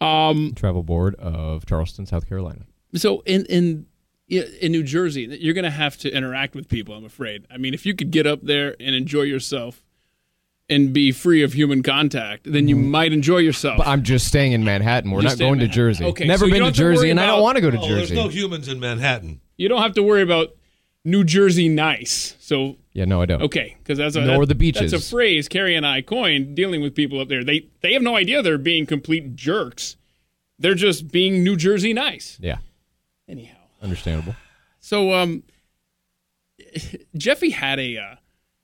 [0.00, 2.62] Um, Travel board of Charleston, South Carolina.
[2.94, 3.86] so in in
[4.28, 6.94] in New Jersey, you're going to have to interact with people.
[6.94, 7.46] I'm afraid.
[7.50, 9.82] I mean, if you could get up there and enjoy yourself,
[10.70, 13.76] and be free of human contact, then you might enjoy yourself.
[13.78, 15.10] But I'm just staying in Manhattan.
[15.10, 16.04] We're Just not going to Jersey.
[16.06, 17.70] Okay, Never so been to have to worry Jersey, and I don't want to go
[17.70, 18.14] to Oh, there's Jersey.
[18.14, 19.40] no humans in Manhattan.
[19.58, 20.54] you don't have to worry about
[21.04, 22.34] New Jersey nice.
[22.40, 23.42] So yeah, no, I don't.
[23.42, 24.90] okay, because that's a Nor that- the beaches.
[24.92, 27.44] That's a phrase Carrie and I coined dealing with people up there.
[27.44, 29.96] They they have no idea they're being complete jerks.
[30.58, 32.38] They're just being New Jersey nice.
[32.40, 32.58] Yeah,
[33.28, 34.36] Anyhow, understandable.
[34.80, 35.42] so um,
[37.16, 38.14] Jeffy had a uh,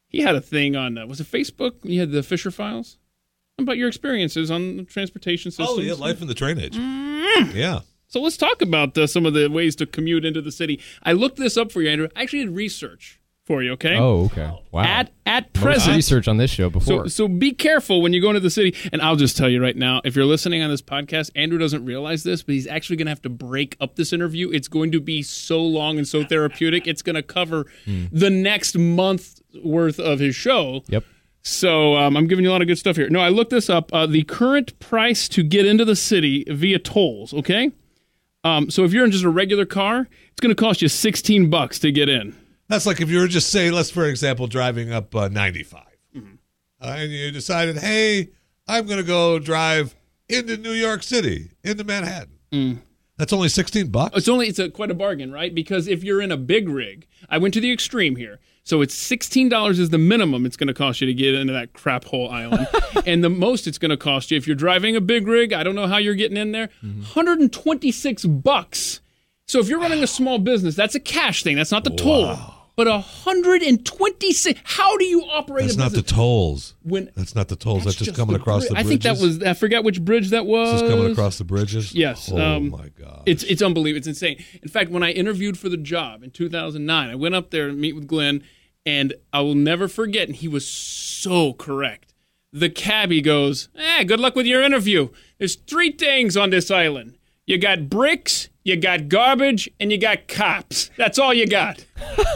[0.08, 1.74] he had a thing on uh, was it Facebook?
[1.82, 2.96] You had the Fisher Files
[3.58, 5.68] about your experiences on the transportation systems.
[5.78, 6.76] Oh, yeah, life in the train age.
[6.76, 7.54] Mm.
[7.54, 7.80] Yeah.
[8.10, 10.80] So let's talk about uh, some of the ways to commute into the city.
[11.04, 12.08] I looked this up for you, Andrew.
[12.16, 13.72] I actually did research for you.
[13.72, 13.96] Okay.
[13.96, 14.50] Oh, okay.
[14.72, 14.82] Wow.
[14.82, 17.08] At at Most present, research on this show before.
[17.08, 18.74] so be careful when you go into the city.
[18.92, 21.84] And I'll just tell you right now, if you're listening on this podcast, Andrew doesn't
[21.84, 24.50] realize this, but he's actually going to have to break up this interview.
[24.50, 26.88] It's going to be so long and so therapeutic.
[26.88, 30.82] It's going to cover the next month worth of his show.
[30.88, 31.04] yep.
[31.42, 33.08] So um, I'm giving you a lot of good stuff here.
[33.08, 33.92] No, I looked this up.
[33.94, 37.32] Uh, the current price to get into the city via tolls.
[37.32, 37.70] Okay.
[38.44, 41.50] Um, so if you're in just a regular car, it's going to cost you 16
[41.50, 42.34] bucks to get in.
[42.68, 45.82] That's like if you were just say, let's for example, driving up uh, 95,
[46.16, 46.34] Mm-hmm.
[46.80, 48.30] uh, and you decided, hey,
[48.66, 49.94] I'm going to go drive
[50.28, 52.38] into New York City, into Manhattan.
[52.52, 52.78] Mm.
[53.16, 54.16] That's only 16 bucks.
[54.16, 55.54] It's only it's a quite a bargain, right?
[55.54, 58.40] Because if you're in a big rig, I went to the extreme here.
[58.70, 61.52] So it's sixteen dollars is the minimum it's going to cost you to get into
[61.52, 62.68] that crap hole island,
[63.04, 65.52] and the most it's going to cost you if you're driving a big rig.
[65.52, 66.68] I don't know how you're getting in there.
[67.06, 69.00] Hundred and twenty six bucks.
[69.46, 71.56] So if you're running a small business, that's a cash thing.
[71.56, 72.38] That's not the toll.
[72.76, 74.60] But hundred and twenty six.
[74.62, 76.76] How do you operate That's a not the tolls.
[76.84, 77.82] when That's not the tolls.
[77.82, 78.86] That's, that's just, coming the across bri- the Bridges.
[78.86, 79.42] I think that was.
[79.42, 80.80] I forget which bridge that was.
[80.80, 81.92] just coming across the bridges.
[81.92, 83.24] Yes, Oh um, my god.
[83.26, 83.98] It's it's unbelievable.
[83.98, 84.44] It's insane.
[84.62, 87.72] In fact, when I interviewed for the job in 2009, I went up there to
[87.74, 88.44] meet with Glenn,
[88.86, 90.28] and I will never forget.
[90.28, 92.14] And he was so correct.
[92.52, 95.08] The cabbie goes, "Eh, good luck with your interview.
[95.38, 97.16] There's three things on this island.
[97.46, 100.90] You got bricks, you got garbage, and you got cops.
[100.96, 101.84] That's all you got."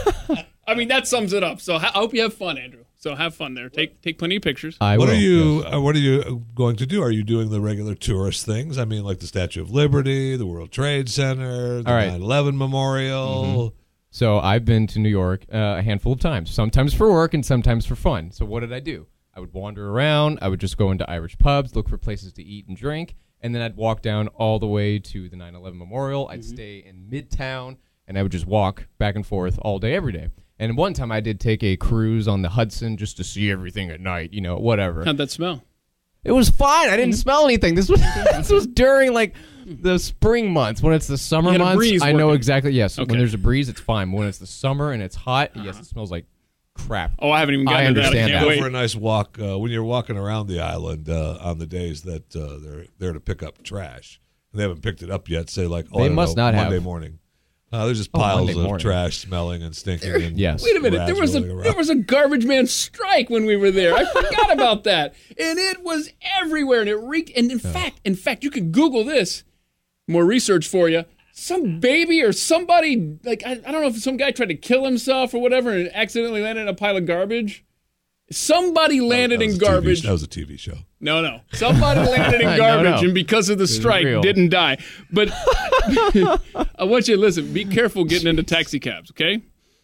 [0.67, 1.61] I mean, that sums it up.
[1.61, 2.85] So I hope you have fun, Andrew.
[2.97, 3.69] So have fun there.
[3.69, 4.77] Take take plenty of pictures.
[4.81, 5.15] I what will.
[5.15, 5.63] are you?
[5.71, 7.03] Uh, what are you going to do?
[7.03, 8.79] Are you doing the regular tourist things?
[8.79, 12.09] I mean, like the Statue of Liberty, the World Trade Center, the All right.
[12.19, 13.75] 9/11 Memorial.
[14.15, 17.45] So I've been to New York uh, a handful of times, sometimes for work and
[17.45, 18.31] sometimes for fun.
[18.31, 19.07] So what did I do?
[19.33, 20.39] I would wander around.
[20.41, 23.53] I would just go into Irish pubs, look for places to eat and drink, and
[23.53, 26.29] then I'd walk down all the way to the 9/11 Memorial.
[26.29, 27.75] I'd stay in Midtown,
[28.07, 30.29] and I would just walk back and forth all day, every day.
[30.59, 33.89] And one time I did take a cruise on the Hudson just to see everything
[33.89, 34.31] at night.
[34.31, 35.03] You know, whatever.
[35.03, 35.61] How'd that smell?
[36.23, 36.89] It was fine.
[36.89, 37.75] I didn't smell anything.
[37.75, 37.99] This was
[38.31, 40.81] this was during like the spring months.
[40.81, 42.37] When it's the summer You had a months, breeze I know working.
[42.37, 42.71] exactly.
[42.73, 43.09] Yes, Okay.
[43.09, 44.11] when there's a breeze, it's fine.
[44.11, 46.25] When it's the summer and it's hot, yes, it smells like
[46.75, 47.13] crap.
[47.19, 48.03] Oh, I haven't even I gotten to that.
[48.03, 48.41] I understand can't that.
[48.43, 48.59] Go wait.
[48.61, 52.03] for a nice walk uh, when you're walking around the island uh, on the days
[52.03, 54.19] that uh, they're there to pick up trash.
[54.51, 55.49] And they haven't picked it up yet.
[55.49, 56.83] Say like, oh, They I don't must know, not Monday have.
[56.83, 57.19] morning.
[57.71, 58.79] Uh, there's just Oh, piles Monday of morning.
[58.81, 60.21] trash smelling and stinking.
[60.21, 60.63] And Yes.
[60.63, 61.05] Wait a minute.
[61.07, 61.63] There was a rolling around.
[61.63, 63.93] there was a garbage man strike when we were there.
[63.93, 67.31] I forgot about that, and it was everywhere, and it reeked.
[67.35, 69.43] And in fact, in fact, you could Google this.
[70.07, 71.03] More research for you.
[71.33, 74.85] Some baby or somebody like I, I don't know if some guy tried to kill
[74.85, 77.65] himself or whatever and accidentally landed in a pile of garbage.
[78.31, 80.01] Somebody landed in a TV garbage.
[80.01, 80.77] That was a TV show.
[80.99, 81.41] No, no.
[81.53, 83.05] Somebody landed in garbage, no.
[83.05, 84.77] and because of the strike, didn't die.
[85.11, 87.53] But I want you to listen.
[87.53, 89.43] Be careful getting into taxi cabs, okay?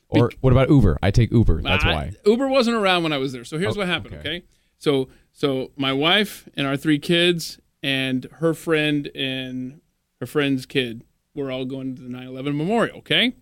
[0.10, 0.98] Or what about Uber?
[1.04, 1.62] I take Uber.
[1.62, 2.12] That's I- why.
[2.26, 3.44] Uber wasn't around when I was there.
[3.46, 4.16] So here's Oh, what happened.
[4.16, 4.30] okay.
[4.38, 4.46] Okay.
[4.80, 9.82] So so my wife and our three kids and her friend and
[10.22, 11.04] her friend's kid
[11.36, 13.00] were all going to the 9/11 memorial.
[13.00, 13.34] Okay.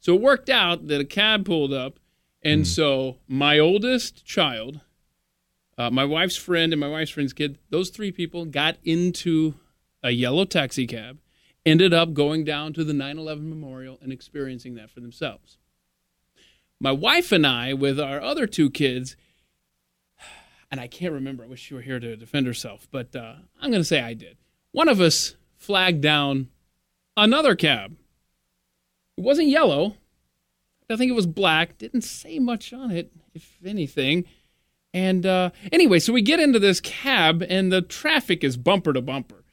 [0.00, 1.98] So it worked out that a cab pulled up,
[2.42, 2.64] and Hmm.
[2.64, 4.80] so my oldest child,
[5.78, 9.54] uh, my wife's friend, and my wife's friend's kid, those three people got into
[10.02, 11.18] a yellow taxi cab,
[11.64, 15.56] ended up going down to the 9/11 memorial and experiencing that for themselves
[16.80, 19.16] my wife and I, with our other two kids,
[20.70, 21.44] and I can't remember.
[21.44, 24.12] I wish she were here to defend herself, but uh, I'm going to say I
[24.12, 24.36] did.
[24.72, 26.48] One of us flagged down
[27.16, 27.96] another cab.
[29.16, 29.96] It wasn't yellow.
[30.90, 31.78] I think it was black.
[31.78, 34.24] Didn't say much on it, if anything.
[34.92, 39.02] And uh, anyway, so we get into this cab, and the traffic is bumper to
[39.02, 39.44] bumper.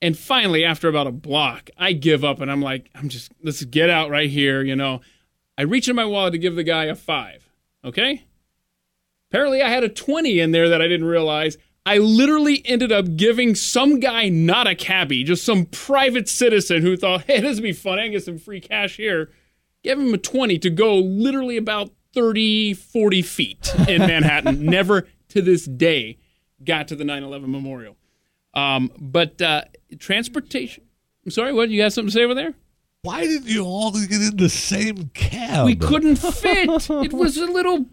[0.00, 3.62] And finally, after about a block, I give up, and I'm like, I'm just let's
[3.64, 5.00] get out right here, you know.
[5.56, 7.48] I reach in my wallet to give the guy a five.
[7.84, 8.24] Okay?
[9.30, 11.58] Apparently, I had a 20 in there that I didn't realize.
[11.88, 16.98] I literally ended up giving some guy, not a cabbie, just some private citizen who
[16.98, 17.98] thought, hey, this would be fun.
[17.98, 19.30] I can get some free cash here.
[19.82, 24.66] Give him a 20 to go literally about 30, 40 feet in Manhattan.
[24.66, 26.18] Never to this day
[26.62, 27.96] got to the 9/11 memorial.
[28.52, 29.62] Um, but uh,
[29.98, 30.84] transportation.
[31.24, 32.52] I'm sorry, what you got something to say over there?
[33.00, 35.64] Why did you all get in the same cab?
[35.64, 36.68] We couldn't fit.
[36.90, 37.86] it was a little.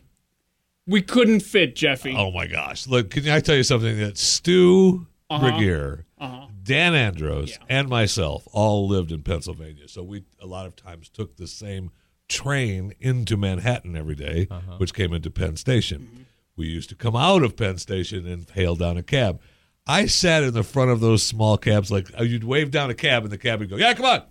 [0.88, 2.14] We couldn't fit, Jeffy.
[2.16, 2.88] Oh my gosh!
[2.88, 3.98] Look, can I tell you something?
[3.98, 5.44] That Stu Uh-huh.
[5.48, 6.46] Regier, Uh-huh.
[6.62, 7.58] Dan Andros, Yeah.
[7.68, 11.90] and myself all lived in Pennsylvania, so we a lot of times took the same
[12.30, 14.76] train into Manhattan every day, Uh-huh.
[14.78, 16.02] which came into Penn Station.
[16.12, 16.22] Mm-hmm.
[16.58, 19.42] We used to come out of Penn Station and hail down a cab.
[19.88, 22.96] I sat in the front of those small cabs, like uh, you'd wave down a
[22.96, 24.24] cab, and the cab would go, "Yeah, come on."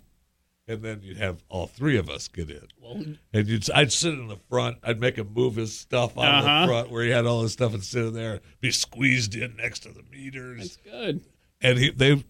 [0.67, 3.19] And then you'd have all three of us get in.
[3.33, 4.77] and you'd, I'd sit in the front.
[4.83, 6.61] I'd make him move his stuff out of Uh-huh.
[6.61, 9.55] the front where he had all his stuff and sit in there, be squeezed in
[9.57, 10.57] next to the meters.
[10.57, 11.21] That's good.
[11.61, 12.23] And he, they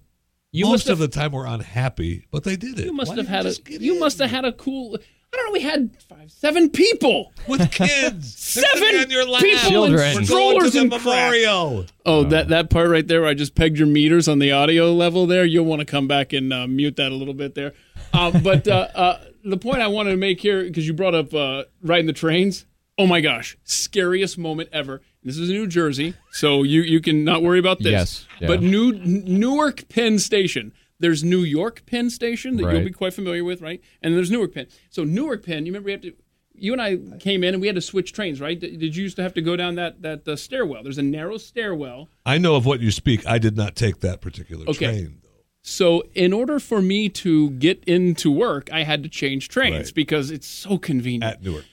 [0.52, 2.86] You most must have, of the time were unhappy, but they did it.
[2.86, 4.00] you must Why have had a, you in?
[4.02, 4.98] must have had a cool.
[5.34, 5.52] I don't know.
[5.54, 7.32] We had five, seven people.
[7.48, 8.36] with kids.
[8.38, 9.41] Seven sitting on your lap.
[9.43, 10.10] people Children.
[10.12, 11.04] in We're strollers and crap.
[11.04, 11.86] memorial.
[12.06, 14.93] Oh, that that part right there where I just pegged your meters on the audio
[14.93, 15.43] level there.
[15.45, 17.74] You'll want to come back and uh, mute that a little bit there.
[18.15, 21.34] Uh, but uh, uh, the point I wanted to make here, because you brought up
[21.34, 22.65] uh, riding the trains.
[22.97, 25.01] Oh my gosh, scariest moment ever.
[25.21, 27.91] This is New Jersey, so you you can not worry about this.
[27.91, 28.47] Yes, yeah.
[28.47, 30.71] But New Newark Penn Station.
[30.97, 33.82] There's New York Penn Station that you'll be quite familiar with, right?
[34.01, 34.67] And there's Newark Penn.
[34.89, 36.13] So Newark Penn, you remember we have to.
[36.58, 38.58] You and I came in and we had to switch trains, right?
[38.58, 40.84] Did did you used to have to go down that that uh, stairwell?
[40.84, 42.08] There's a narrow stairwell.
[42.25, 43.28] I know of what you speak.
[43.28, 44.86] I did not take that particular Okay.
[44.86, 45.24] train, though.
[45.67, 49.93] So, in order for me to get into work, I had to change trains Right.
[49.95, 51.23] because it's so convenient.
[51.23, 51.65] At Newark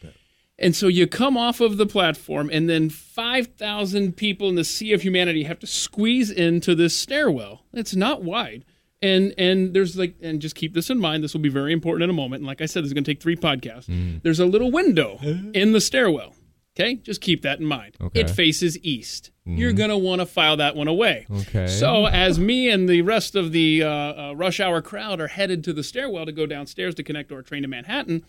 [0.59, 4.93] and so you come off of the platform, and then 5,000 people in the sea
[4.95, 7.67] of humanity have to squeeze into this stairwell.
[7.75, 8.65] It's not wide.
[9.03, 11.23] And and there's like and just keep this in mind.
[11.23, 12.41] This will be very important in a moment.
[12.41, 13.87] And like I said, this is going to take three podcasts.
[13.91, 14.23] Mm.
[14.23, 15.19] There's a little window
[15.53, 16.35] in the stairwell.
[16.75, 17.97] Okay, just keep that in mind.
[18.01, 18.21] Okay.
[18.21, 19.31] It faces east.
[19.45, 21.27] You're gonna want to file that one away.
[21.31, 21.67] Okay.
[21.67, 25.65] So as me and the rest of the uh, uh, rush hour crowd are headed
[25.65, 28.25] to the stairwell to go downstairs to connect our train to Manhattan,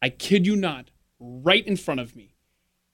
[0.00, 2.34] I kid you not, right in front of me,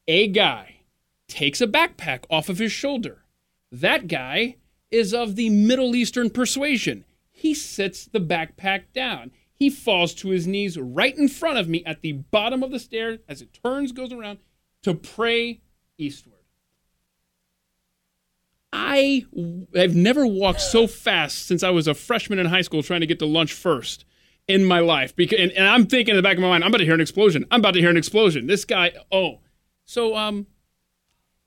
[0.09, 0.83] a guy
[1.29, 3.25] takes a backpack off of his shoulder.
[3.71, 4.57] That guy
[4.91, 7.05] is of the Middle Eastern persuasion.
[7.31, 9.33] He sits the backpack down.
[9.53, 12.79] He falls to his knees right in front of me at the bottom of the
[12.79, 14.39] stairs as it turns, goes around
[14.83, 15.61] to pray
[15.99, 16.33] eastward.
[18.73, 19.27] I
[19.75, 23.07] have never walked so fast since I was a freshman in high school trying to
[23.07, 24.05] get to lunch first
[24.49, 25.15] in my life.
[25.15, 26.95] Because and, and I'm thinking in the back of my mind, I'm about to hear
[26.95, 27.45] an explosion.
[27.51, 28.47] I'm about to hear an explosion.
[28.47, 29.41] This guy, oh,
[29.85, 30.47] so um,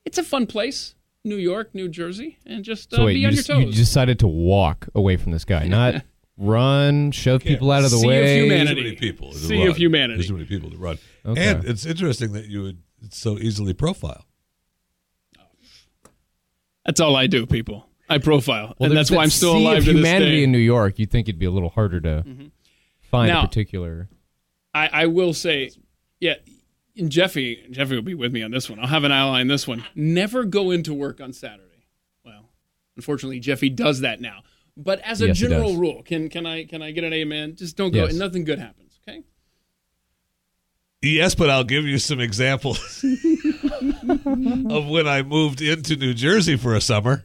[0.04, 0.94] it's a fun place,
[1.24, 3.72] New York, New Jersey, and just uh, So wait, be you, on just, your you
[3.72, 6.04] decided to walk away from this guy, not
[6.36, 8.42] run, shove people out of the Sea of way.
[8.42, 8.74] humanity.
[8.76, 9.32] Too many people.
[9.32, 9.68] to Sea run.
[9.68, 10.14] of humanity.
[10.18, 10.98] There's too many people to run.
[11.24, 11.50] Okay.
[11.50, 14.24] And it's interesting that you would so easily profile.
[16.84, 17.86] That's all I do, people.
[18.08, 20.26] I profile, Well, and there's that's why I'm still sea alive of to this humanity
[20.30, 20.36] day.
[20.36, 20.44] Mm-hmm.
[20.44, 20.98] in New York.
[21.00, 22.24] You'd think it'd be a little harder to
[23.10, 24.08] find Now- a particular.
[24.72, 25.70] I, I will say,
[26.20, 26.34] yeah,
[26.96, 28.78] and Jeffy, Jeffy will be with me on this one.
[28.78, 29.84] I'll have an ally on this one.
[29.94, 31.86] Never go into work on Saturday.
[32.24, 32.50] Well,
[32.94, 34.42] unfortunately, Jeffy does that now.
[34.76, 37.56] But as a Yes, general rule, can can I can I get an amen?
[37.56, 38.04] Just don't go.
[38.04, 38.14] Yes.
[38.16, 38.85] Nothing good happens.
[41.02, 46.74] Yes, but I'll give you some examples of when I moved into New Jersey for
[46.74, 47.24] a summer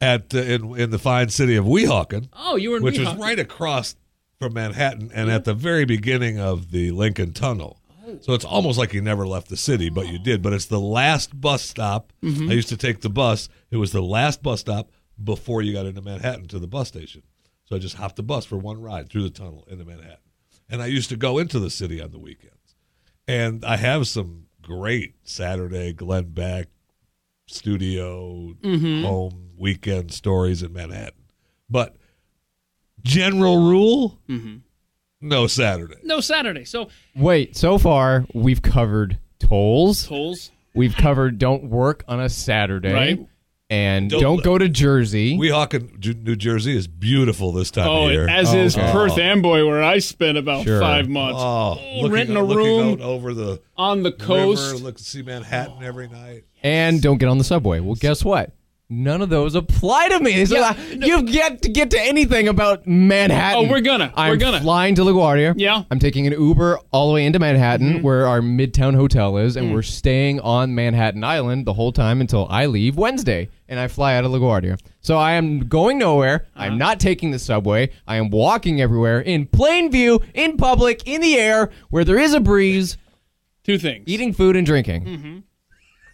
[0.00, 3.08] at uh, in in the fine city of Weehawken, Oh, you were in which was
[3.08, 3.18] Weehawken.
[3.20, 3.96] right across
[4.38, 7.80] from Manhattan and at the very beginning of the Lincoln Tunnel.
[8.06, 8.18] Oh.
[8.22, 10.40] So it's almost like you never left the city, but you did.
[10.40, 12.12] But it's the last bus stop.
[12.22, 12.48] Mm-hmm.
[12.48, 13.48] I used to take the bus.
[13.70, 14.90] It was the last bus stop
[15.22, 17.22] before you got into Manhattan to the bus station.
[17.64, 20.16] So I just hopped the bus for one ride through the tunnel into Manhattan.
[20.70, 22.54] And I used to go into the city on the weekends.
[23.30, 26.68] And I have some great Saturday Glenn Beck
[27.46, 29.04] studio Mm-hmm.
[29.04, 31.24] home weekend stories in Manhattan.
[31.68, 31.96] But
[33.02, 34.56] general rule, Mm-hmm.
[35.20, 35.96] no Saturday.
[36.02, 36.64] No Saturday.
[36.64, 40.06] So Wait, so far we've covered tolls.
[40.06, 40.50] tolls.
[40.74, 42.92] We've covered don't work on a Saturday.
[42.92, 43.26] Right.
[43.70, 45.38] And Don't don't, go to Jersey.
[45.38, 48.28] Weehawken, Ju- New Jersey is beautiful this time Oh, of year.
[48.28, 48.90] as Oh, is okay.
[48.90, 50.80] Perth Amboy, where I spent about Sure.
[50.80, 51.38] five months.
[51.40, 54.72] Oh, Oh, looking, renting a looking room out over the on the coast.
[54.72, 56.42] river, look see Manhattan every night.
[56.64, 57.78] and don't get on the subway.
[57.78, 58.50] Well, guess what?
[58.92, 60.44] None of those apply to me.
[60.46, 60.74] So Yeah, uh,
[61.06, 63.66] You've yet to get to anything about Manhattan.
[63.66, 64.12] Oh, we're gonna.
[64.16, 64.60] I'm We're gonna.
[64.60, 65.54] flying to LaGuardia.
[65.56, 65.84] Yeah.
[65.92, 69.72] I'm taking an Uber all the way into Manhattan, where our Midtown hotel is, and
[69.72, 74.16] we're staying on Manhattan Island the whole time until I leave Wednesday, and I fly
[74.16, 74.78] out of LaGuardia.
[75.00, 76.46] So I am going nowhere.
[76.54, 77.90] I'm not taking the subway.
[78.06, 82.34] I am walking everywhere in plain view, in public, in the air, where there is
[82.34, 82.98] a breeze,
[83.64, 84.04] Two things.
[84.06, 85.44] eating food and drinking.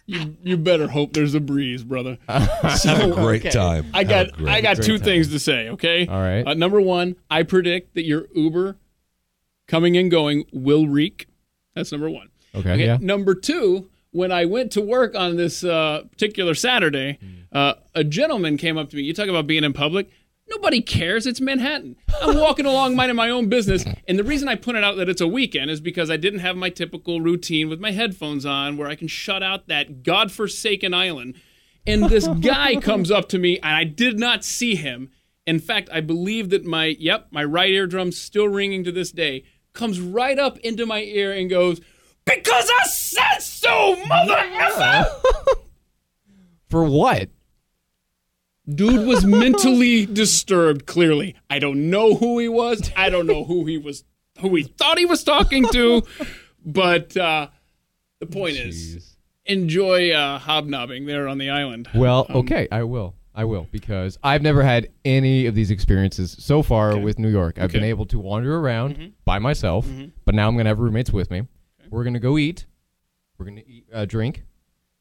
[0.05, 2.17] You, you better hope there's a breeze, brother.
[2.29, 3.49] Have a great Okay.
[3.49, 3.87] time.
[3.93, 5.05] I Have got great- I got two time.
[5.05, 5.67] things to say.
[5.69, 6.07] Okay.
[6.07, 6.47] All right.
[6.47, 8.77] Uh, number one, I predict that your Uber
[9.67, 11.27] coming and going will reek.
[11.75, 12.29] That's number one.
[12.55, 12.97] Okay, yeah.
[13.01, 17.19] Number two, when I went to work on this uh, particular Saturday,
[17.51, 19.03] uh, a gentleman came up to me.
[19.03, 20.09] You talk about being in public.
[20.49, 21.27] Nobody cares.
[21.27, 21.97] It's Manhattan.
[22.21, 23.83] I'm walking along minding my own business.
[24.07, 26.55] And the reason I pointed out that it's a weekend is because I didn't have
[26.55, 31.35] my typical routine with my headphones on where I can shut out that godforsaken island.
[31.85, 35.11] And this guy comes up to me, and I did not see him.
[35.45, 39.43] In fact, I believe that my, yep, my right eardrum's still ringing to this day,
[39.73, 41.79] comes right up into my ear and goes,
[42.27, 45.05] Because I said so, mother effer!
[46.69, 47.29] For what?
[48.69, 51.35] Dude was mentally disturbed, clearly.
[51.49, 52.91] I don't know who he was.
[52.97, 54.03] I don't know who he was,
[54.39, 56.03] who he thought he was talking to.
[56.69, 57.47] But uh,
[58.19, 59.15] the point is,
[59.45, 61.87] enjoy uh, hobnobbing there on the island.
[61.95, 63.15] Well, Um, okay, I will.
[63.33, 67.57] I will because I've never had any of these experiences so far with New York.
[67.57, 69.07] I've been able to wander around Mm-hmm.
[69.23, 69.87] by myself,
[70.25, 71.43] but now I'm going to have roommates with me.
[71.89, 72.65] We're going to go eat.
[73.37, 74.43] We're going to eat, uh, drink.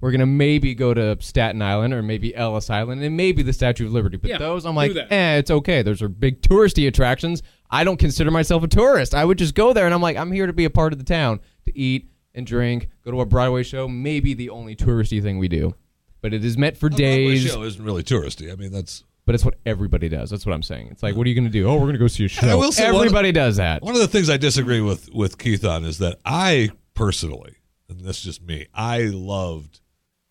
[0.01, 3.53] We're going to maybe go to Staten Island or maybe Ellis Island and maybe the
[3.55, 4.19] Statue of Liberty.
[4.19, 5.11] But Yeah, those, I'm do like, that.
[5.11, 5.81] eh, it's okay.
[5.83, 7.43] Those are big touristy attractions.
[7.71, 9.15] I don't consider myself a tourist.
[9.15, 10.99] I would just go there and I'm like, I'm here to be a part of
[10.99, 15.23] the town, to eat and drink, go to a Broadway show, maybe the only touristy
[15.23, 15.75] thing we do.
[16.21, 17.07] But it is meant for A Broadway
[17.37, 17.47] days.
[17.51, 18.53] show isn't really touristy.
[18.53, 20.31] I mean, that's But it's what everybody does.
[20.31, 20.89] That's what I'm saying.
[20.93, 21.67] It's like, what are you going to do?
[21.69, 22.47] Oh, we're going to go see a show.
[22.49, 23.83] I will say one- everybody does that.
[23.83, 27.57] One of the things I disagree with with Keith on is that I personally,
[27.89, 29.81] and that's just me, I loved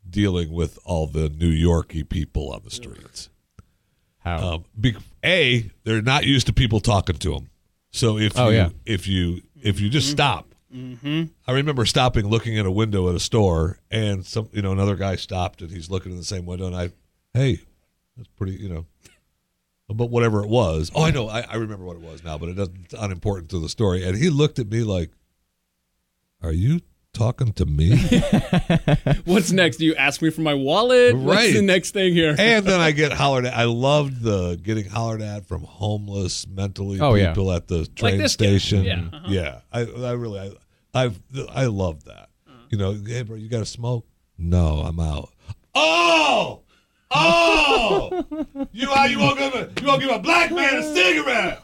[0.10, 3.30] dealing with all the New Yorkie people on the streets.
[4.20, 4.54] How?
[4.56, 7.50] Um, be, a, they're not used to people talking to them.
[7.92, 8.70] So if Oh, you yeah.
[8.86, 13.20] if you if you just stop, I remember stopping, looking at a window at a
[13.20, 16.66] store, and some you know another guy stopped and he's looking in the same window,
[16.68, 16.90] and I,
[17.34, 17.60] hey,
[18.18, 18.86] that's pretty, you know.
[19.88, 22.50] But whatever it was, oh, I know, I, I remember what it was now, but
[22.50, 22.86] it doesn't.
[22.86, 24.04] It's unimportant to the story.
[24.04, 25.12] And he looked at me like,
[26.42, 26.82] "Are you
[27.14, 27.96] talking to me?"
[29.26, 29.78] What's next?
[29.78, 31.16] Do you ask me for my wallet?
[31.16, 32.36] What's the next thing here?
[32.40, 33.54] and then I get hollered at.
[33.56, 37.30] I loved the getting hollered at from homeless, mentally Oh, yeah.
[37.30, 38.46] people at the train this guy.
[38.58, 38.84] station.
[38.86, 39.28] Yeah, uh-huh.
[39.30, 39.60] Yeah.
[39.72, 40.40] I, I really,
[40.96, 41.20] I, I've,
[41.52, 42.30] I love that.
[42.72, 44.08] You know, hey, bro, you got to smoke?
[44.40, 45.30] No, I'm out.
[45.76, 46.64] Oh,
[47.16, 48.24] oh,
[48.72, 49.10] you out?
[49.10, 51.62] You won't give a, you won't give a black man a cigarette?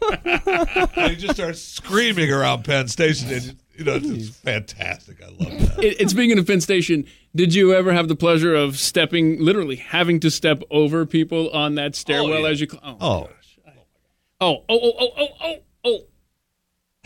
[0.97, 5.17] and he just starts screaming around Penn Station, and you know, it's fantastic.
[5.23, 5.37] I love
[5.75, 5.83] that.
[5.83, 7.05] it, it's speaking of Penn Station.
[7.35, 11.75] Did you ever have the pleasure of stepping, literally having to step over people on
[11.75, 12.47] that stairwell yeah.
[12.49, 12.67] as you?
[12.69, 13.29] Cl- oh,
[14.43, 15.99] Oh, oh, oh, oh, oh, oh, oh,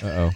[0.01, 0.05] oh.
[0.07, 0.29] Uh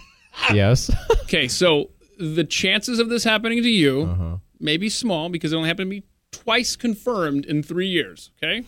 [0.48, 0.54] oh.
[0.54, 0.90] yes.
[1.30, 4.36] Okay, so the chances of this happening to you Uh-huh.
[4.58, 6.02] may be small because it only happened to me
[6.32, 8.30] twice confirmed in three years.
[8.42, 8.64] Okay,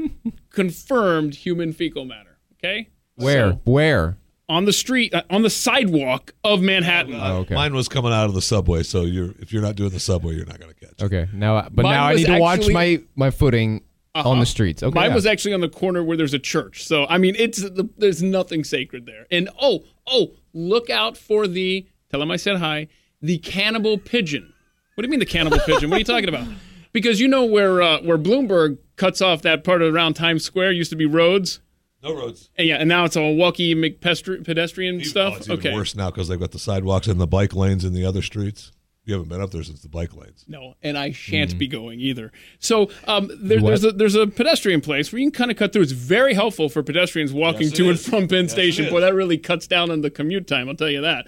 [0.50, 2.38] confirmed human fecal matter.
[2.54, 3.52] Okay, Where?
[3.52, 4.16] So, Where?
[4.48, 7.14] on the street, uh, on the sidewalk of Manhattan.
[7.14, 7.54] Oh, okay.
[7.54, 10.34] Mine was coming out of the subway, so you're if you're not doing the subway,
[10.34, 11.02] you're not going to catch.
[11.02, 11.28] Okay.
[11.32, 13.82] Now, but Mine now I need to watch my my footing
[14.14, 14.40] on Uh-huh.
[14.40, 14.82] the streets.
[14.82, 14.94] Okay.
[14.94, 15.14] Mine yeah.
[15.14, 16.84] was actually on the corner where there's a church.
[16.86, 19.26] So I mean, it's the, there's nothing sacred there.
[19.30, 21.86] And oh, oh, look out for the.
[22.10, 22.86] Tell him I said hi.
[23.20, 24.52] The cannibal pigeon.
[24.94, 25.90] What do you mean the cannibal pigeon?
[25.90, 26.46] What are you talking about?
[26.96, 30.72] Because you know where uh, where Bloomberg cuts off that part of around Times Square
[30.72, 31.60] used to be roads.
[32.02, 32.48] No roads.
[32.56, 35.32] And yeah, and now it's all walkie McPestri- pedestrian Even- stuff.
[35.34, 35.74] oh, it's even okay.
[35.74, 38.72] worse now because they've got the sidewalks and the bike lanes in the other streets.
[39.04, 40.46] You haven't been up there since the bike lanes.
[40.48, 41.58] No, and I shan't Mm-hmm.
[41.58, 42.32] be going either.
[42.60, 45.74] So um, there, there's a there's a pedestrian place where you can kind of cut
[45.74, 45.82] through.
[45.82, 48.88] It's very helpful for pedestrians walking Yes, it to and from Penn Yes, Station.
[48.88, 50.70] Boy, that really cuts down on the commute time.
[50.70, 51.26] I'll tell you that.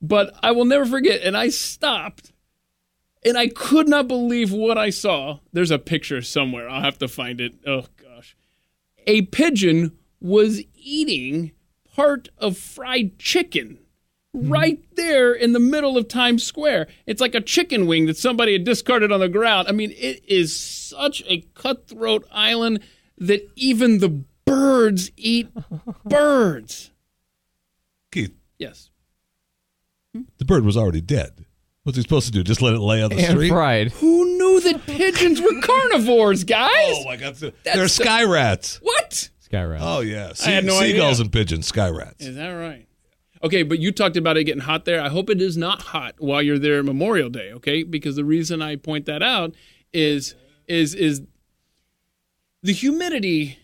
[0.00, 1.20] But I will never forget.
[1.22, 2.31] And I stopped,
[3.24, 5.38] and I could not believe what I saw.
[5.52, 6.68] There's a picture somewhere.
[6.68, 7.54] I'll have to find it.
[7.66, 8.36] Oh gosh,
[9.06, 11.52] a pigeon was eating
[11.94, 13.78] part of fried chicken
[14.34, 14.48] hmm.
[14.48, 16.88] right there in the middle of Times Square.
[17.06, 19.68] It's like a chicken wing that somebody had discarded on the ground.
[19.68, 22.80] I mean, it is such a cutthroat island
[23.18, 25.48] that even the birds eat
[26.04, 26.90] birds.
[28.10, 28.90] Keith, Yes.
[30.12, 31.44] the bird was already dead.
[31.84, 32.44] What's he supposed to do?
[32.44, 33.48] Just let it lay on the and street?
[33.48, 33.90] fried.
[33.92, 36.70] Who knew that pigeons were carnivores, guys?
[36.96, 37.34] Oh my God!
[37.36, 38.78] They're the- sky rats.
[38.82, 39.30] What?
[39.40, 39.82] Sky rats.
[39.84, 41.22] Oh yeah, I had no seagulls idea.
[41.24, 42.24] and pigeons, sky rats.
[42.24, 42.86] Is that right?
[43.42, 45.02] Okay, but you talked about it getting hot there.
[45.02, 47.82] I hope it is not hot while you're there Memorial Day, okay?
[47.82, 49.52] Because the reason I point that out
[49.92, 50.36] is
[50.68, 51.22] is is
[52.62, 53.58] the humidity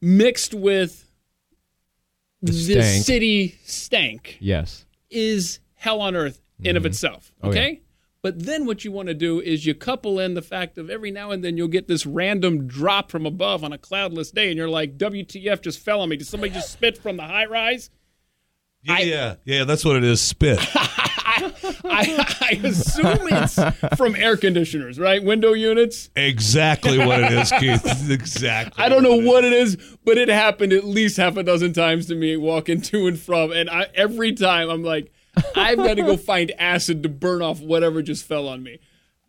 [0.00, 1.08] mixed with
[2.42, 3.04] the, stank.
[3.04, 4.84] city stank Yes.
[5.08, 6.88] is hell on earth in of mm-hmm.
[6.88, 7.60] itself, Oh, yeah.
[7.60, 7.82] okay?
[8.22, 11.10] But then what you want to do is you couple in the fact of every
[11.10, 14.56] now and then you'll get this random drop from above on a cloudless day, and
[14.56, 16.16] you're like, WTF just fell on me.
[16.16, 17.90] Did somebody just spit from the high rise?
[18.82, 19.64] Yeah, yeah, yeah.
[19.64, 20.20] That's what it is.
[20.20, 20.58] Spit.
[21.34, 25.22] I, I assume it's from air conditioners, right?
[25.22, 26.10] Window units.
[26.14, 28.10] exactly what it is, Keith.
[28.10, 28.84] Exactly.
[28.84, 32.06] I don't know what it is, but it happened at least half a dozen times
[32.06, 35.12] to me walking to and from, and I, every time I'm like,
[35.56, 38.78] I've got to go find acid to burn off whatever just fell on me.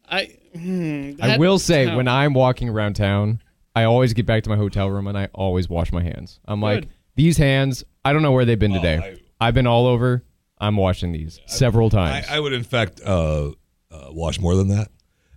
[0.10, 3.42] I hmm, I will say, town- when I'm walking around town,
[3.76, 6.40] I always get back to my hotel room and I always wash my hands.
[6.46, 9.20] I'm like, these hands, I don't know where they've been Oh, today.
[9.40, 10.24] I- I've been all over.
[10.60, 12.26] I'm washing these several times.
[12.30, 13.52] I would, in fact, uh,
[13.92, 14.88] uh, wash more than that,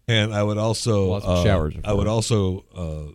[0.06, 1.10] and I would also.
[1.10, 3.12] Well, that's what uh, showers I would also uh,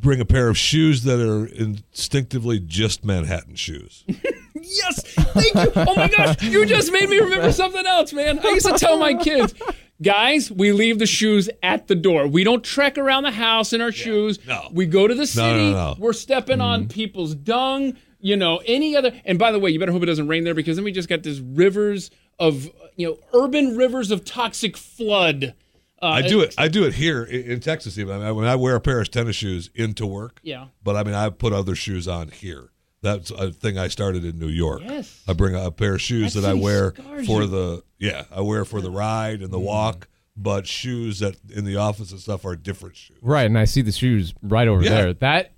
[0.00, 4.04] bring a pair of shoes that are instinctively just Manhattan shoes.
[4.66, 5.72] Yes, thank you.
[5.76, 8.38] Oh my gosh, you just made me remember something else, man.
[8.38, 9.54] I used to tell my kids,
[10.02, 12.26] guys, we leave the shoes at the door.
[12.26, 14.38] We don't trek around the house in our shoes.
[14.46, 14.68] No.
[14.72, 15.70] we go to the city.
[15.70, 15.94] no, no.
[15.98, 17.96] We're stepping on people's dung.
[18.20, 19.12] You know, any other.
[19.26, 21.10] And by the way, you better hope it doesn't rain there because then we just
[21.10, 25.54] got this rivers of you know urban rivers of toxic flood.
[26.00, 26.54] Uh, I do it.
[26.56, 27.98] I do it here in, in Texas.
[27.98, 30.40] Even I mean, when I wear a pair of tennis shoes into work.
[30.42, 30.68] Yeah.
[30.82, 32.70] But I mean, I put other shoes on here.
[33.04, 34.80] That's a thing I started in New York.
[34.82, 35.22] Yes.
[35.28, 36.90] I bring a pair of shoes That that, I wear
[37.26, 37.46] for you.
[37.46, 40.08] the yeah, I wear for the ride and the walk.
[40.36, 43.18] But shoes that in the office and stuff are different shoes.
[43.22, 44.90] right, and I see the shoes right over Yeah.
[44.90, 45.12] there.
[45.14, 45.52] That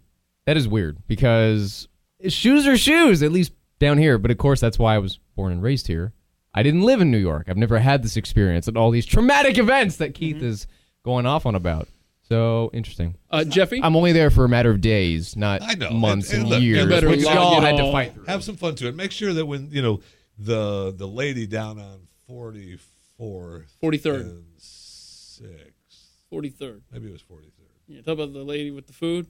[0.45, 1.89] that is weird because
[2.29, 4.19] shoes are shoes, at least down here.
[4.19, 6.13] But of course, that's why I was born and raised here.
[6.53, 7.47] I didn't live in New York.
[7.49, 10.47] I've never had this experience and all these traumatic events that Keith Mm-hmm.
[10.47, 10.67] is
[11.05, 11.89] going off on about.
[12.29, 13.15] So interesting.
[13.31, 13.81] uh, Jeffy.
[13.83, 15.91] I'm only there for a matter of days, not I know.
[15.91, 18.25] months And- and, and years, you better which y'all had to fight through.
[18.25, 18.97] Have some fun to it.
[18.97, 20.01] Make sure that when you know
[20.39, 22.79] the the lady down on forty
[23.17, 24.21] fourth, 43rd.
[24.23, 26.83] and sixth, Forty third.
[26.93, 27.67] maybe it was forty third.
[27.87, 29.27] Yeah, talk about the lady with the food?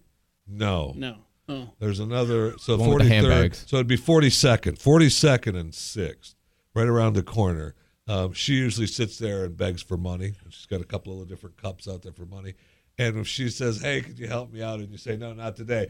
[0.49, 1.17] No, No.
[1.49, 1.69] Oh.
[1.79, 3.55] There's another so The one with the forty third.
[3.55, 6.35] So it'd be forty second, forty second and sixth,
[6.75, 7.75] right around the corner.
[8.09, 10.33] Um, she usually sits there and begs for money.
[10.49, 12.55] She's got a couple of different cups out there for money.
[12.99, 15.57] And if she says, "Hey, could you help me out?" and you say, "No, not
[15.57, 15.89] today,"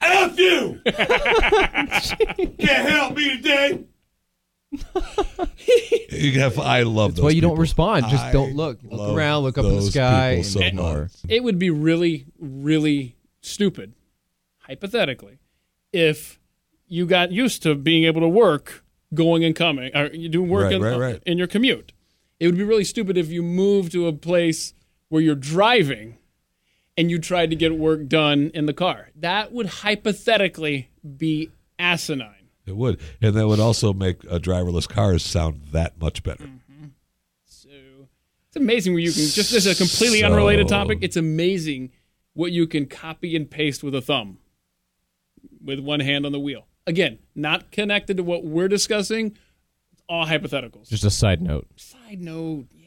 [0.00, 0.80] F you!
[0.86, 2.58] Can't
[2.88, 3.84] help me today.
[6.10, 8.06] you have, I love That's those why you don't respond.
[8.10, 8.78] Just I don't look.
[8.82, 11.00] Look around, look up in the sky, people and so ignore.
[11.02, 11.12] much.
[11.28, 13.94] it would be really, really stupid,
[14.58, 15.38] hypothetically,
[15.92, 16.38] if
[16.88, 18.84] you got used to being able to work
[19.14, 21.22] going and coming, or you do work Right, in, right, right.
[21.24, 21.92] in your commute.
[22.38, 24.74] It would be really stupid if you moved to a place
[25.08, 26.18] where you're driving
[26.96, 29.10] and you tried to get work done in the car.
[29.16, 32.32] That would hypothetically be asinine.
[32.66, 36.50] It would, and that would also make uh, driverless cars sound that much better.
[37.44, 37.68] So
[38.48, 40.98] it's amazing where you can just as a completely unrelated topic.
[41.02, 41.92] It's amazing
[42.34, 44.38] what you can copy and paste with a thumb,
[45.64, 46.66] with one hand on the wheel.
[46.88, 49.36] Again, not connected to what we're discussing.
[49.92, 50.88] It's all hypotheticals.
[50.88, 51.66] Just a side note.
[51.76, 52.85] Side note, yeah.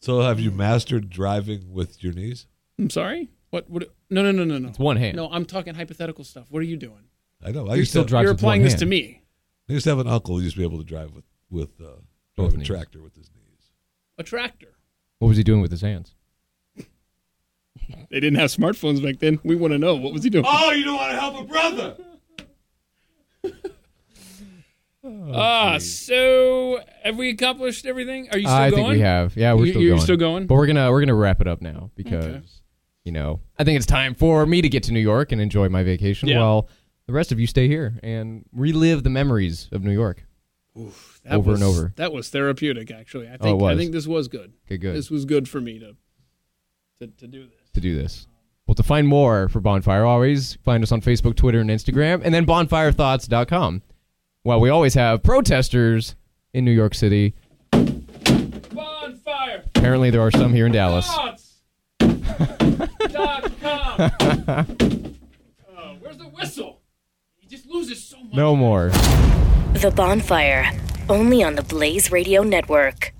[0.00, 2.46] So, have you mastered driving with your knees?
[2.78, 3.30] I'm sorry.
[3.50, 3.68] What?
[3.68, 3.84] What?
[4.10, 4.68] No, no, no, no, no.
[4.68, 5.16] It's one hand.
[5.16, 6.46] No, I'm talking hypothetical stuff.
[6.50, 7.04] What are you doing?
[7.44, 7.66] I know.
[7.68, 8.08] I You used still to.
[8.08, 8.80] drive You're with one applying this hand.
[8.80, 9.22] to me.
[9.68, 11.80] I used to have an uncle who used to be able to drive with with
[11.80, 11.84] uh,
[12.36, 12.66] Both drive a knees.
[12.66, 13.70] tractor with his knees.
[14.18, 14.74] A tractor.
[15.18, 16.14] What was he doing with his hands?
[18.10, 19.38] They didn't have smartphones back then.
[19.44, 20.44] We want to know what was he doing.
[20.46, 21.96] Oh, you don't want to help a brother?
[25.34, 28.28] Ah, so have we accomplished everything?
[28.32, 28.82] Are you still I going?
[28.84, 29.36] think we have.
[29.36, 30.00] Yeah, we're You- still you're going.
[30.02, 30.46] still going?
[30.46, 32.40] But we're gonna we're gonna wrap it up now because Okay.
[33.04, 35.68] you know I think it's time for me to get to New York and enjoy
[35.68, 36.40] my vacation Yeah.
[36.40, 36.68] while
[37.06, 40.24] the rest of you stay here and relive the memories of New York.
[41.24, 41.92] That over was, and over.
[41.96, 43.26] That was therapeutic, actually.
[43.26, 43.74] I think Oh, it was.
[43.74, 44.52] I think this was good.
[44.66, 44.94] Okay, good.
[44.94, 45.96] This was good for me to
[47.00, 47.70] to, to do this.
[47.74, 48.26] to do this.
[48.66, 52.34] Well, to find more for Bonfire, always find us on Facebook, Twitter, and Instagram, and
[52.34, 53.82] then bonfirethoughts.com.
[54.44, 56.14] Well, we always have protesters
[56.52, 57.34] in New York City.
[57.70, 61.06] Bonfire Apparently, there are some here in Dallas.
[61.06, 61.60] thoughts.
[63.12, 64.10] dot com.
[65.78, 66.80] Uh, where's the whistle?
[67.36, 68.32] He just loses so much.
[68.34, 68.88] No more.
[69.74, 70.70] The Bonfire,
[71.08, 73.12] only on the Blaze Radio Network.